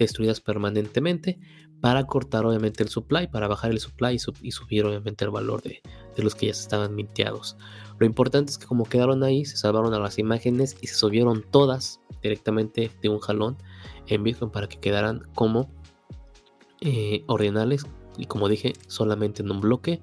[0.00, 1.38] destruidas permanentemente
[1.80, 5.80] para cortar obviamente el supply, para bajar el supply y, subir obviamente el valor de,
[6.16, 7.56] los que ya estaban minteados.
[8.00, 11.44] Lo importante es que como quedaron ahí, se salvaron a las imágenes y se subieron
[11.52, 13.58] todas directamente de un jalón
[14.08, 15.70] en Bitcoin para que quedaran como
[16.80, 17.86] eh, ordinales
[18.18, 20.00] y como dije, solamente en un bloque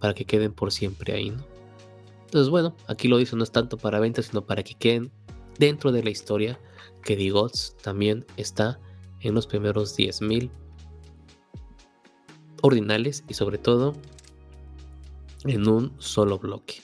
[0.00, 1.32] para que queden por siempre ahí.
[2.24, 5.10] Entonces, bueno, aquí lo dice no es tanto para venta, sino para que queden
[5.58, 6.58] dentro de la historia
[7.04, 8.80] que Digots también está
[9.20, 10.50] en los primeros 10.000
[12.62, 13.94] ordinales y sobre todo
[15.44, 16.82] en un solo bloque.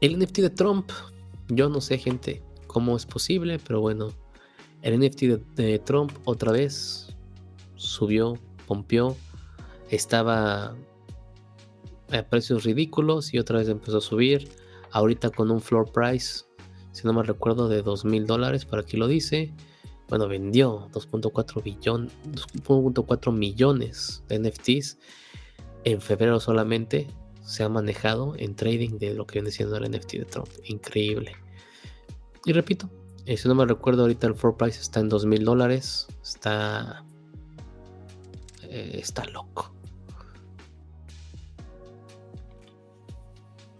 [0.00, 0.90] El NFT de Trump,
[1.48, 4.12] yo no sé gente cómo es posible, pero bueno,
[4.80, 5.22] el NFT
[5.54, 7.14] de Trump otra vez
[7.76, 9.16] subió pompió,
[9.90, 10.74] estaba
[12.10, 14.48] a precios ridículos y otra vez empezó a subir.
[14.90, 16.44] Ahorita con un floor price,
[16.92, 19.52] si no me recuerdo, de 2 mil dólares, por aquí lo dice.
[20.08, 24.98] Bueno, vendió 2.4 billón, 2.4 millones de NFTs.
[25.84, 27.06] En febrero solamente
[27.42, 30.48] se ha manejado en trading de lo que viene siendo el NFT de Trump.
[30.64, 31.41] Increíble.
[32.44, 32.90] Y repito,
[33.26, 36.06] eh, si no me recuerdo, ahorita el floor price está en 2 mil dólares.
[36.22, 37.04] Está
[38.72, 39.70] eh, está loco.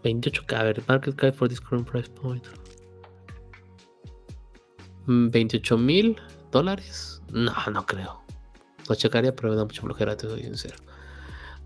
[0.04, 2.44] 28k, a ver, market cap for this current price point.
[5.06, 6.16] 28 mm, mil
[6.50, 7.22] dólares.
[7.30, 8.22] No, no creo.
[8.88, 10.76] Lo checaría, pero me da mucha flojera, te soy sincero.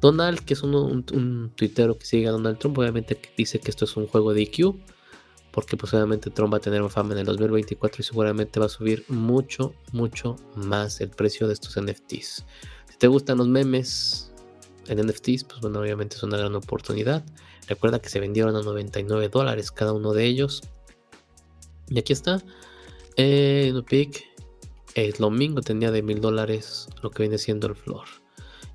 [0.01, 3.86] Donald, que es un, un, tuitero que sigue a Donald Trump, obviamente dice que esto
[3.86, 4.76] es un juego de IQ,
[5.57, 9.07] porque posiblemente Trump va a tener fama en el 2024 y seguramente va a subir
[9.09, 12.44] mucho, mucho más el precio de estos NFTs.
[12.90, 14.30] Si te gustan los memes
[14.86, 17.24] en NFTs, pues bueno, obviamente es una gran oportunidad.
[17.68, 20.61] Recuerda que se vendieron a 99 dólares cada uno de ellos.
[21.88, 22.42] Y aquí está.
[23.16, 24.24] Eh, Nupic,
[24.94, 28.04] el domingo tenía de 1000 dólares lo que viene siendo el flor.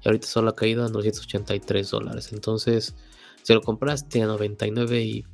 [0.03, 2.33] Y ahorita solo ha caído a 983 dólares.
[2.33, 2.95] Entonces,
[3.43, 5.25] si lo compraste a 99 y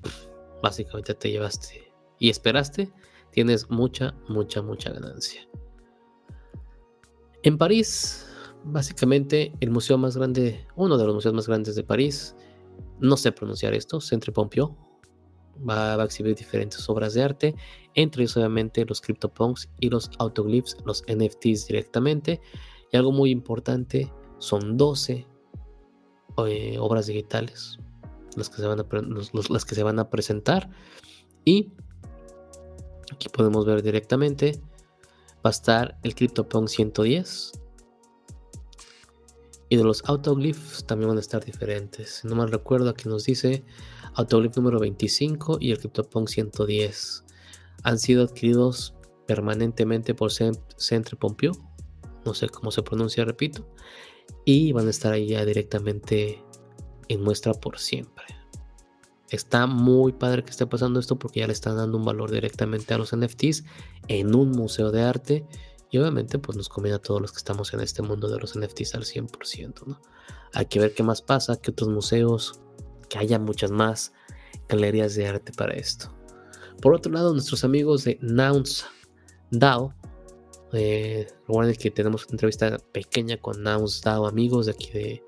[0.61, 2.91] básicamente te llevaste y esperaste,
[3.31, 5.47] tienes mucha, mucha, mucha ganancia.
[7.43, 8.25] En París
[8.63, 12.35] básicamente el museo más grande, uno de los museos más grandes de París,
[12.99, 14.75] no sé pronunciar esto, Centre Pompidou,
[15.67, 17.55] va, a exhibir diferentes obras de arte,
[17.93, 22.41] entre ellos obviamente los CryptoPunks y los autoglyphs, los NFTs directamente,
[22.91, 25.25] y algo muy importante, son 12
[26.45, 27.79] eh, obras digitales
[28.37, 28.85] las que, se van a,
[29.49, 30.69] las que se van a presentar,
[31.43, 31.73] y
[33.11, 34.61] aquí podemos ver directamente,
[35.37, 37.51] va a estar el CryptoPunk 110,
[39.69, 42.23] y de los autoglyphs también van a estar diferentes.
[42.23, 43.65] No mal recuerdo, aquí nos dice
[44.13, 47.23] autoglyph número 25 y el CryptoPunk 110.
[47.83, 51.51] Han sido adquiridos permanentemente por Centre Pompeu.
[52.25, 53.67] No sé cómo se pronuncia, repito.
[54.45, 56.43] Y van a estar ahí ya directamente
[57.09, 58.16] en muestra por siempre.
[59.29, 62.93] Está muy padre que esté pasando esto porque ya le están dando un valor directamente
[62.93, 63.65] a los NFTs
[64.07, 65.45] en un museo de arte
[65.91, 68.57] Y obviamente pues nos conviene a todos los que estamos en este mundo de los
[68.57, 70.01] NFTs al 100%, ¿no?
[70.53, 72.59] Hay que ver qué más pasa, que otros museos,
[73.09, 74.13] que haya muchas más
[74.67, 76.13] galerías de arte para esto.
[76.81, 78.85] Por otro lado, nuestros amigos de Nouns
[79.51, 79.93] DAO,
[80.73, 85.23] eh, recuerden que tenemos una entrevista pequeña con Nouns DAO, amigos de aquí de,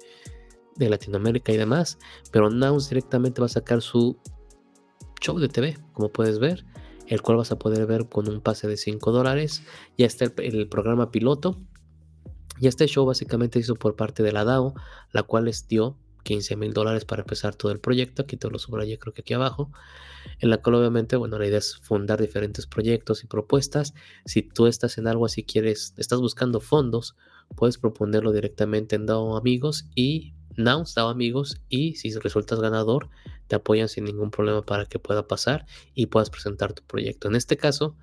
[0.79, 1.99] de Latinoamérica y demás,
[2.31, 4.17] pero Nouns directamente va a sacar su
[5.21, 6.65] show de TV, como puedes ver,
[7.07, 9.63] el cual vas a poder ver con un pase de 5 dólares.
[9.97, 11.59] Ya está el, programa piloto.
[12.59, 14.73] Y este show básicamente hizo por parte de la DAO,
[15.11, 18.21] la cual les dio 15 mil dólares para empezar todo el proyecto.
[18.21, 19.71] Aquí te lo subrayé, creo que aquí abajo.
[20.39, 23.93] En la cual, obviamente, bueno, la idea es fundar diferentes proyectos y propuestas.
[24.25, 27.15] Si tú estás en algo así, quieres, estás buscando fondos,
[27.55, 30.33] puedes proponerlo directamente en DAO Amigos y
[30.63, 31.61] DAO Amigos.
[31.69, 33.09] Y si resultas ganador,
[33.47, 37.27] te apoyan sin ningún problema para que pueda pasar y puedas presentar tu proyecto.
[37.27, 37.95] En este caso,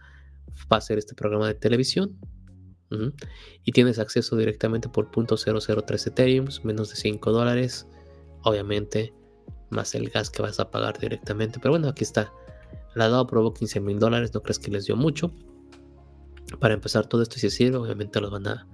[0.72, 2.18] va a ser este programa de televisión.
[3.64, 7.86] Y tienes acceso directamente por .0013 Ethereum, menos de 5 dólares.
[8.42, 9.12] Obviamente,
[9.70, 11.58] más el gas que vas a pagar directamente.
[11.60, 12.32] Pero bueno, aquí está.
[12.94, 14.32] La DAO aprobó 15 mil dólares.
[14.32, 15.32] No crees que les dio mucho.
[16.60, 18.68] Para empezar todo esto, si sirve, obviamente lo van a,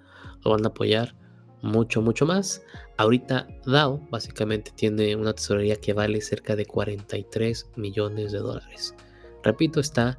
[0.44, 1.16] lo van a apoyar
[1.62, 2.62] mucho, mucho más.
[2.98, 8.94] Ahorita DAO básicamente tiene una tesorería que vale cerca de 43 millones de dólares.
[9.42, 10.18] Repito, está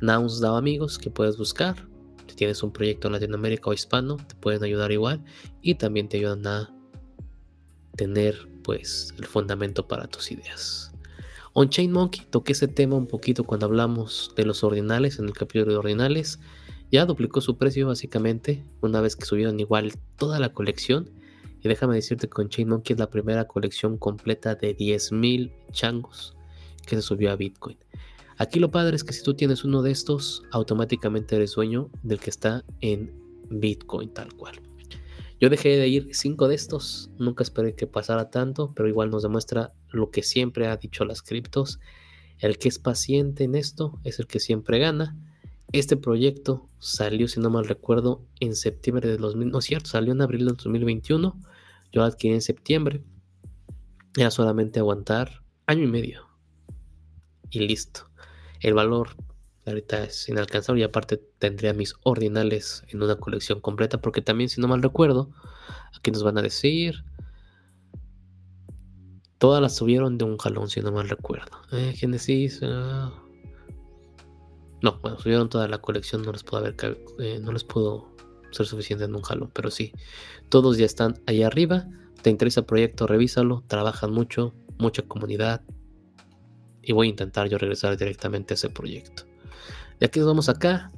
[0.00, 1.88] Nouns DAO amigos que puedes buscar.
[2.26, 5.22] Si tienes un proyecto en Latinoamérica o hispano, te pueden ayudar igual
[5.60, 6.74] y también te ayudan a
[7.96, 10.92] tener pues el fundamento para tus ideas.
[11.52, 15.34] On Chain Monkey toqué ese tema un poquito cuando hablamos de los ordinales en el
[15.34, 16.40] capítulo de ordinales
[16.92, 21.10] ya duplicó su precio básicamente una vez que subieron igual toda la colección.
[21.62, 26.36] Y déjame decirte con Chain Monkey es la primera colección completa de 10.000 changos
[26.86, 27.78] que se subió a Bitcoin.
[28.36, 32.20] Aquí lo padre es que si tú tienes uno de estos, automáticamente eres dueño del
[32.20, 33.12] que está en
[33.48, 34.60] Bitcoin tal cual.
[35.40, 39.22] Yo dejé de ir 5 de estos, nunca esperé que pasara tanto, pero igual nos
[39.22, 41.80] demuestra lo que siempre ha dicho las criptos.
[42.38, 45.16] El que es paciente en esto es el que siempre gana.
[45.72, 50.12] Este proyecto salió, si no mal recuerdo, en septiembre de 2000, no es cierto, salió
[50.12, 51.34] en abril de 2021.
[51.92, 53.02] Yo lo adquirí en septiembre.
[54.14, 56.28] Era solamente aguantar año y medio.
[57.48, 58.10] Y listo.
[58.60, 59.16] El valor
[59.64, 64.60] ahorita es inalcanzable y aparte tendría mis ordinales en una colección completa porque también, si
[64.60, 65.30] no mal recuerdo,
[65.96, 67.04] aquí nos van a decir...
[69.38, 71.50] Todas las subieron de un jalón, si no mal recuerdo.
[71.72, 72.60] Eh, Genesis...
[72.62, 73.21] Ah,
[74.82, 76.76] no, bueno, subieron toda la colección, no les puedo haber
[77.20, 78.12] eh, no les puedo
[78.50, 79.92] ser suficiente en un jalo, pero sí,
[80.48, 81.86] todos ya están ahí arriba.
[82.20, 85.62] Te interesa el proyecto, revísalo, trabajan mucho, mucha comunidad.
[86.82, 89.24] Y voy a intentar yo regresar directamente a ese proyecto.
[90.00, 90.90] Ya que nos vamos acá,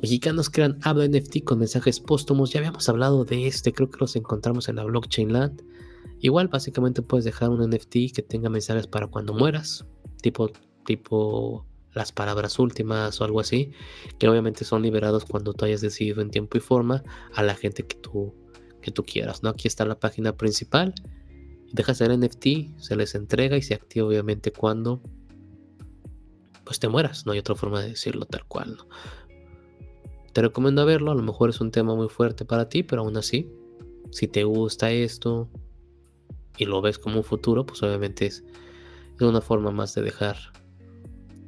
[0.00, 2.52] mexicanos crean Habla NFT con mensajes póstumos.
[2.52, 5.62] Ya habíamos hablado de este, creo que los encontramos en la blockchain land.
[6.20, 9.86] Igual, básicamente puedes dejar un NFT que tenga mensajes para cuando mueras,
[10.22, 10.50] tipo,
[10.84, 11.67] tipo
[11.98, 13.72] las palabras últimas o algo así,
[14.18, 17.02] que obviamente son liberados cuando tú hayas decidido en tiempo y forma
[17.34, 18.34] a la gente que tú,
[18.80, 19.42] que tú quieras.
[19.42, 19.50] ¿no?
[19.50, 20.94] Aquí está la página principal.
[21.72, 25.02] Dejas el NFT, se les entrega y se activa obviamente cuando
[26.64, 27.26] pues te mueras.
[27.26, 28.78] No hay otra forma de decirlo tal cual.
[30.32, 33.16] Te recomiendo verlo, a lo mejor es un tema muy fuerte para ti, pero aún
[33.16, 33.50] así,
[34.10, 35.48] si te gusta esto
[36.56, 38.44] y lo ves como un futuro, pues obviamente es,
[39.16, 40.36] es una forma más de dejar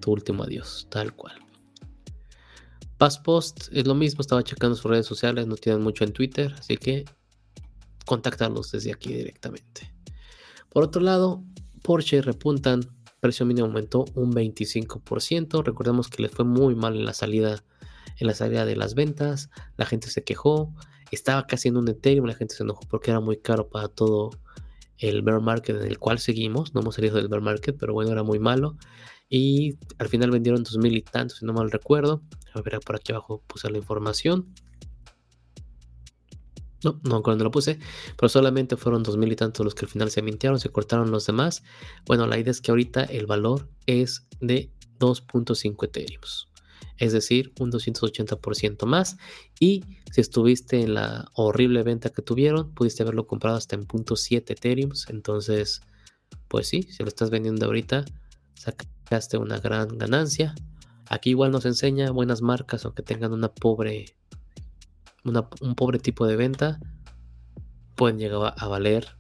[0.00, 1.34] tu último adiós, tal cual.
[2.98, 6.76] Passpost es lo mismo, estaba checando sus redes sociales, no tienen mucho en Twitter, así
[6.76, 7.04] que
[8.04, 9.92] contactarlos desde aquí directamente.
[10.68, 11.42] Por otro lado,
[11.82, 12.80] Porsche repuntan,
[13.20, 15.62] precio mínimo aumentó un 25%.
[15.64, 17.62] Recordemos que le fue muy mal en la salida
[18.18, 20.74] en la salida de las ventas, la gente se quejó,
[21.10, 24.30] estaba casi en un Ethereum, la gente se enojó porque era muy caro para todo
[24.98, 28.12] el bear market en el cual seguimos, no hemos salido del bear market, pero bueno,
[28.12, 28.76] era muy malo
[29.32, 32.20] y al final vendieron dos mil y tantos, si no mal recuerdo.
[32.52, 34.52] A ver, por aquí abajo puse la información.
[36.82, 37.78] No, no cuando lo puse,
[38.16, 41.12] pero solamente fueron dos mil y tantos los que al final se mintieron, se cortaron
[41.12, 41.62] los demás.
[42.06, 46.22] Bueno, la idea es que ahorita el valor es de 2.5 Ethereum,
[46.96, 49.16] es decir, un 280% más.
[49.60, 54.50] Y si estuviste en la horrible venta que tuvieron, pudiste haberlo comprado hasta en 0.7
[54.50, 54.90] Ethereum.
[55.08, 55.82] Entonces,
[56.48, 58.06] pues sí, si lo estás vendiendo ahorita,
[59.10, 60.54] sacaste una gran ganancia.
[61.08, 64.14] Aquí igual nos enseña buenas marcas, aunque tengan una pobre,
[65.24, 66.78] un pobre tipo de venta,
[67.96, 69.16] pueden llegar a valer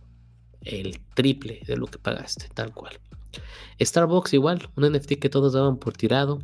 [0.60, 3.00] el triple de lo que pagaste, tal cual.
[3.80, 6.38] Starbucks igual, un NFT que todos daban por tirado,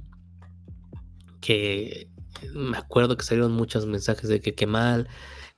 [1.40, 2.10] que
[2.52, 5.06] me acuerdo que salieron muchos mensajes de que qué mal,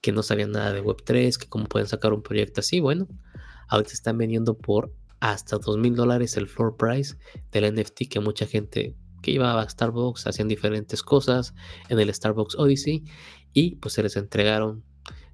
[0.03, 2.81] que no sabían nada de Web3, que cómo pueden sacar un proyecto así.
[2.81, 3.09] Bueno,
[3.69, 7.17] ahorita están vendiendo por hasta dos mil dólares el floor price
[7.53, 11.55] del NFT que mucha gente que iba a Starbucks hacían diferentes cosas
[11.89, 13.05] en el Starbucks Odyssey
[13.53, 14.85] y pues se les entregaron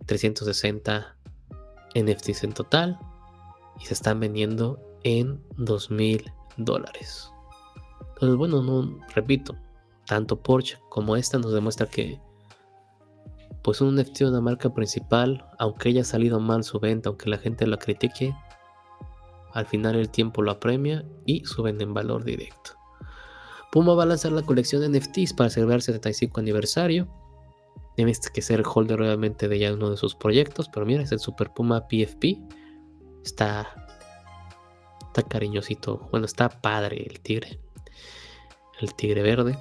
[0.06, 1.16] 360
[1.94, 2.98] NFTs en total
[3.81, 7.31] y se están vendiendo en dos mil dólares.
[8.15, 9.56] Entonces, bueno, no repito,
[10.06, 12.20] tanto Porsche como esta nos demuestra que
[13.62, 17.39] pues un NFT de una marca principal, aunque haya salido mal su venta, aunque la
[17.39, 18.35] gente lo critique,
[19.55, 22.73] al final el tiempo lo apremia y suben en valor directo.
[23.71, 27.09] Puma va a lanzar la colección de NFTs para celebrar el 75 aniversario.
[27.97, 31.21] Tienes que ser holder realmente de ya uno de sus proyectos, pero mira, es el
[31.21, 32.39] Super Puma PFP.
[33.25, 33.69] Está,
[35.07, 36.09] está cariñosito.
[36.11, 37.61] Bueno, está padre el tigre.
[38.81, 39.57] El tigre verde.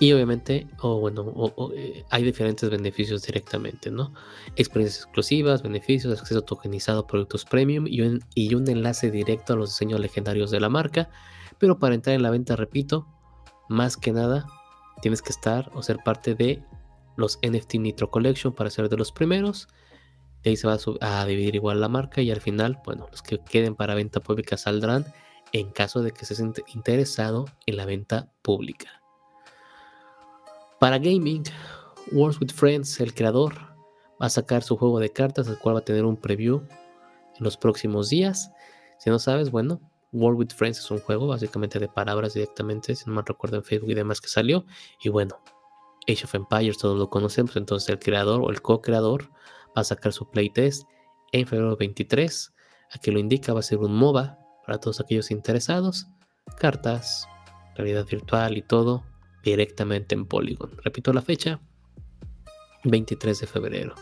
[0.00, 4.14] Y obviamente, o bueno, eh, hay diferentes beneficios directamente, ¿no?
[4.56, 9.56] Experiencias exclusivas, beneficios, acceso tokenizado a productos premium y un, y un enlace directo a
[9.56, 11.10] los diseños legendarios de la marca.
[11.58, 13.06] Pero para entrar en la venta, repito,
[13.68, 14.46] más que nada,
[15.02, 16.64] tienes que estar o ser parte de
[17.18, 19.68] los NFT Nitro Collection para ser de los primeros.
[20.42, 23.38] De ahí se va a, dividir igual la marca y al final, bueno, los que
[23.38, 25.04] queden para venta pública saldrán
[25.52, 28.99] en caso de que estés interesado en la venta pública.
[30.80, 31.42] Para gaming,
[32.10, 33.54] Wars with Friends, el creador,
[34.20, 36.62] va a sacar su juego de cartas, el cual va a tener un preview
[37.36, 38.50] en los próximos días.
[38.98, 39.78] Si no sabes, bueno,
[40.10, 43.62] War with Friends es un juego básicamente de palabras directamente, si no me recuerdo en
[43.62, 44.64] Facebook y demás que salió.
[45.02, 45.42] Y bueno,
[46.08, 49.30] Age of Empires todos lo conocemos, entonces el creador o el co-creador
[49.76, 50.84] va a sacar su playtest
[51.32, 52.54] en febrero 23.
[52.90, 56.06] Aquí lo indica, va a ser un MOBA para todos aquellos interesados.
[56.56, 57.28] Cartas,
[57.76, 59.09] realidad virtual y todo
[59.44, 60.70] directamente en Polygon.
[60.82, 61.60] Repito la fecha,
[62.84, 63.94] 23 de febrero.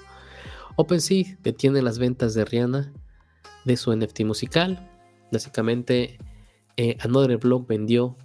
[0.76, 2.92] OpenSea detiene las ventas de Rihanna
[3.64, 4.90] de su NFT musical.
[5.32, 6.18] Básicamente,
[6.76, 8.16] eh, Another Block vendió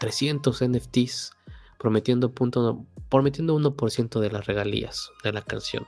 [0.00, 1.32] 300 NFTs,
[1.78, 5.86] prometiendo, punto, prometiendo 1% de las regalías de la canción.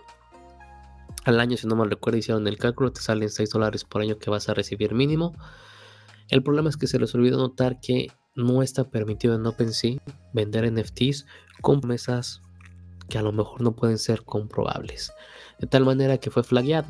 [1.24, 4.18] Al año, si no me recuerdo, hicieron el cálculo, te salen 6 dólares por año
[4.18, 5.34] que vas a recibir mínimo.
[6.28, 9.98] El problema es que se les olvidó notar que no está permitido en OpenSea
[10.32, 11.26] vender NFTs
[11.60, 12.42] con promesas
[13.08, 15.12] que a lo mejor no pueden ser comprobables.
[15.58, 16.88] De tal manera que fue flagueado.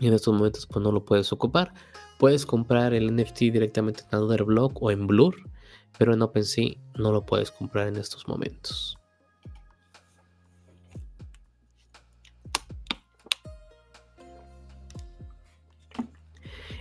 [0.00, 1.72] Y en estos momentos pues no lo puedes ocupar.
[2.18, 5.36] Puedes comprar el NFT directamente en Another Block o en Blur.
[5.98, 8.98] Pero en OpenSea no lo puedes comprar en estos momentos.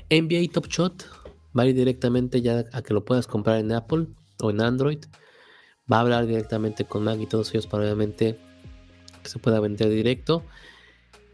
[0.10, 1.17] NBA Top Shot
[1.58, 4.08] va a ir directamente ya a que lo puedas comprar en Apple
[4.42, 5.00] o en Android.
[5.92, 8.38] Va a hablar directamente con Mac y todos ellos para obviamente
[9.24, 10.44] que se pueda vender directo.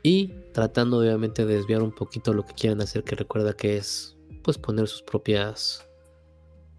[0.03, 4.18] Y tratando obviamente de desviar un poquito lo que quieran hacer, que recuerda que es
[4.44, 5.88] pues poner sus propias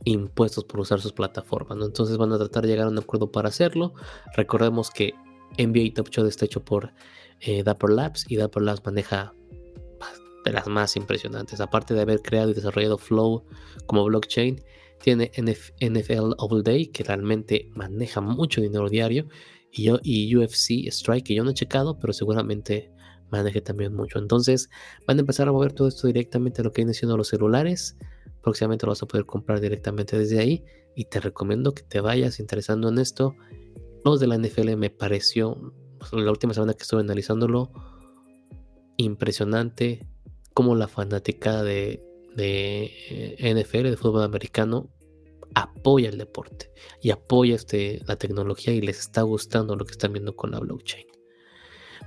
[0.04, 1.78] impuestos por usar sus plataformas.
[1.80, 3.94] Entonces van a tratar de llegar a un acuerdo para hacerlo.
[4.36, 5.14] Recordemos que
[5.58, 6.92] NBA Top Shot está hecho por
[7.40, 9.32] eh, Dapper Labs y Dapper Labs maneja
[10.44, 11.60] de las más impresionantes.
[11.60, 13.44] Aparte de haber creado y desarrollado Flow
[13.86, 14.62] como blockchain,
[15.02, 19.28] tiene NFL All Day, que realmente maneja mucho dinero diario,
[19.70, 22.90] y, yo, y UFC Strike, que yo no he checado, pero seguramente
[23.30, 24.18] maneje también mucho.
[24.18, 24.70] Entonces
[25.06, 27.96] van a empezar a mover todo esto directamente a lo que viene siendo los celulares.
[28.42, 30.64] Próximamente lo vas a poder comprar directamente desde ahí.
[30.94, 33.34] Y te recomiendo que te vayas interesando en esto.
[34.04, 35.74] Los de la NFL me pareció,
[36.12, 37.72] la última semana que estuve analizándolo,
[38.96, 40.06] impresionante
[40.54, 42.02] como la fanática de,
[42.34, 44.88] de eh, NFL, de fútbol americano,
[45.54, 50.12] apoya el deporte y apoya este, la tecnología y les está gustando lo que están
[50.12, 51.06] viendo con la blockchain.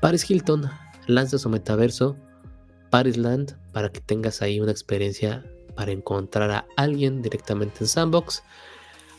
[0.01, 0.69] Paris Hilton
[1.07, 2.15] lanza su metaverso
[2.89, 5.45] Parisland para que tengas ahí una experiencia
[5.75, 8.43] para encontrar a alguien directamente en Sandbox.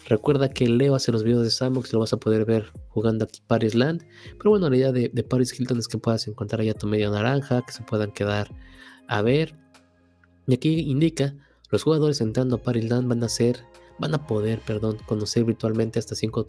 [0.07, 3.43] Recuerda que Leo hace los videos de Sandbox lo vas a poder ver jugando aquí
[3.47, 4.05] Parisland.
[4.39, 6.87] Pero bueno, la idea de, de Paris Hilton es que puedas encontrar ahí a tu
[6.87, 8.51] media naranja, que se puedan quedar
[9.09, 9.57] a ver,
[10.47, 11.35] y aquí indica,
[11.71, 13.65] los jugadores entrando a Parisland van a ser,
[13.99, 16.47] van a poder, perdón, conocer virtualmente hasta 5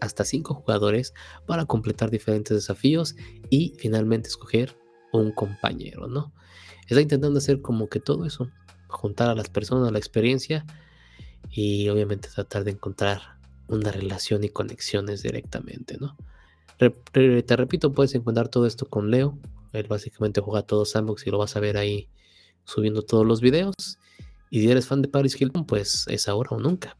[0.00, 1.14] hasta cinco jugadores
[1.46, 3.16] para completar diferentes desafíos
[3.50, 4.76] y finalmente escoger
[5.12, 6.32] un compañero, ¿no?
[6.88, 8.50] Está intentando hacer como que todo eso,
[8.88, 10.66] juntar a las personas, la experiencia
[11.50, 13.38] y obviamente tratar de encontrar
[13.68, 16.16] una relación y conexiones directamente, ¿no?
[16.78, 19.38] te repito, puedes encontrar todo esto con Leo
[19.72, 22.08] él básicamente juega todo Sandbox y lo vas a ver ahí
[22.64, 23.98] subiendo todos los videos.
[24.50, 26.96] Y si eres fan de Paris Hilton, pues es ahora o nunca.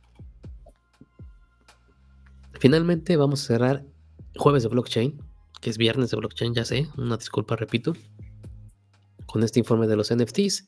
[2.58, 3.84] Finalmente vamos a cerrar
[4.36, 5.22] jueves de blockchain,
[5.60, 7.92] que es viernes de blockchain, ya sé, una disculpa, repito,
[9.26, 10.66] con este informe de los NFTs.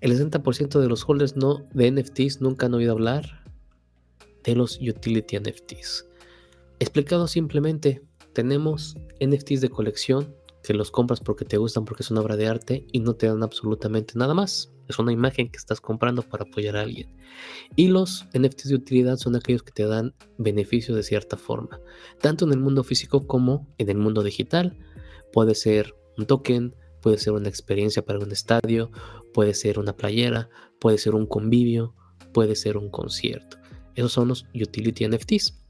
[0.00, 3.44] El 60% de los holders no, de NFTs nunca han oído hablar
[4.42, 6.06] de los utility NFTs.
[6.80, 8.02] Explicado simplemente,
[8.34, 10.34] tenemos NFTs de colección
[10.64, 13.26] que los compras porque te gustan, porque es una obra de arte y no te
[13.26, 14.72] dan absolutamente nada más.
[14.88, 17.14] Es una imagen que estás comprando para apoyar a alguien.
[17.76, 21.80] Y los NFTs de utilidad son aquellos que te dan beneficio de cierta forma,
[22.20, 24.78] tanto en el mundo físico como en el mundo digital.
[25.32, 28.90] Puede ser un token, puede ser una experiencia para un estadio,
[29.34, 30.48] puede ser una playera,
[30.80, 31.94] puede ser un convivio,
[32.32, 33.58] puede ser un concierto.
[33.94, 35.63] Esos son los utility NFTs.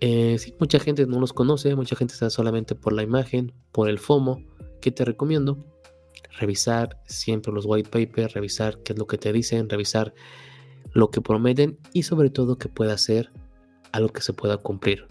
[0.00, 3.98] Eh, mucha gente no los conoce, mucha gente está solamente por la imagen, por el
[3.98, 4.44] FOMO.
[4.80, 5.64] que te recomiendo?
[6.38, 10.14] Revisar siempre los white papers, revisar qué es lo que te dicen, revisar
[10.92, 13.32] lo que prometen y sobre todo que pueda ser
[13.90, 15.08] algo que se pueda cumplir.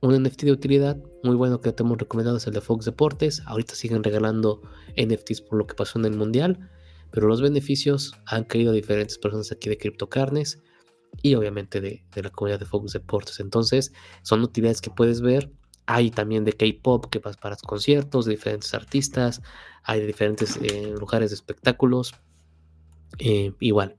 [0.00, 3.42] Un NFT de utilidad muy bueno que te hemos recomendado es el de Fox Deportes.
[3.46, 4.60] Ahorita siguen regalando
[4.96, 6.68] NFTs por lo que pasó en el Mundial,
[7.12, 10.62] pero los beneficios han caído a diferentes personas aquí de CryptoCarnes
[11.22, 13.40] y obviamente de, la comunidad de Focus Deportes.
[13.40, 15.50] Entonces, son utilidades que puedes ver.
[15.86, 19.40] Hay también de K-pop que vas para conciertos de diferentes artistas,
[19.84, 22.14] hay de diferentes eh, lugares de espectáculos.
[23.18, 23.96] Eh, igual,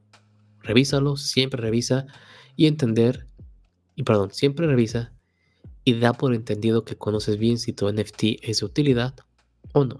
[0.59, 2.05] revísalos, siempre revisa
[2.55, 3.27] y entender,
[3.95, 5.13] y perdón, siempre revisa
[5.85, 9.15] y da por entendido que conoces bien si tu NFT es de utilidad
[9.71, 9.97] o no.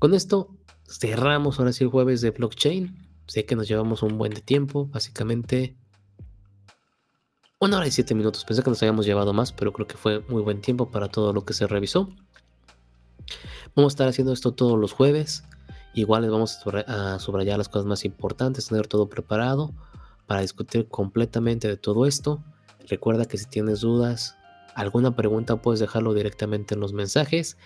[0.00, 0.56] Con esto
[0.88, 3.01] cerramos ahora sí el jueves de blockchain.
[3.26, 5.76] Sé que nos llevamos un buen de tiempo, básicamente
[7.62, 8.44] una hora y siete minutos.
[8.44, 11.32] Pensé que nos habíamos llevado más, pero creo que fue muy buen tiempo para todo
[11.32, 12.08] lo que se revisó.
[13.76, 15.44] Vamos a estar haciendo esto todos los jueves.
[15.94, 16.58] Igual les vamos
[16.88, 19.72] a subrayar las cosas más importantes, tener todo preparado
[20.26, 22.42] para discutir completamente de todo esto.
[22.88, 24.36] Recuerda que si tienes dudas,
[24.74, 27.56] alguna pregunta puedes dejarlo directamente en los mensajes.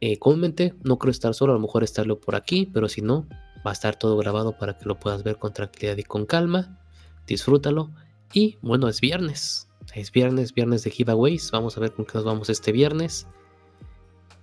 [0.00, 3.26] Eh, comúnmente no creo estar solo, a lo mejor estarlo por aquí, pero si no,
[3.66, 6.78] Va a estar todo grabado para que lo puedas ver con tranquilidad y con calma.
[7.26, 7.90] Disfrútalo.
[8.32, 9.68] Y bueno, es viernes.
[9.94, 11.50] Es viernes, viernes de giveaways.
[11.50, 13.26] Vamos a ver con qué nos vamos este viernes.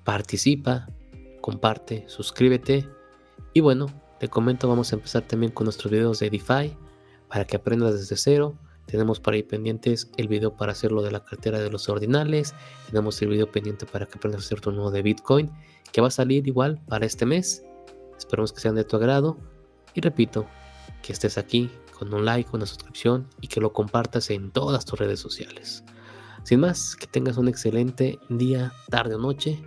[0.04, 0.88] Participa,
[1.42, 2.88] comparte, suscríbete.
[3.54, 3.88] Y bueno,
[4.20, 6.76] te comento, vamos a empezar también con nuestros videos de DeFi
[7.28, 8.56] para que aprendas desde cero.
[8.86, 12.54] Tenemos para ahí pendientes el video para hacerlo de la cartera de los ordinales.
[12.88, 15.50] Tenemos el video pendiente para que aprendas a hacer tu nuevo de Bitcoin,
[15.92, 17.64] que va a salir igual para este mes.
[18.22, 19.36] Esperemos que sean de tu agrado.
[19.96, 20.46] Y repito,
[21.02, 25.00] que estés aquí con un like, una suscripción y que lo compartas en todas tus
[25.00, 25.84] redes sociales.
[26.44, 29.60] Sin más, que tengas un excelente día, tarde o noche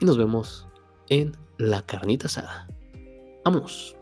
[0.00, 0.66] y nos vemos
[1.08, 2.66] en la carnita asada.
[3.44, 3.96] Vámonos.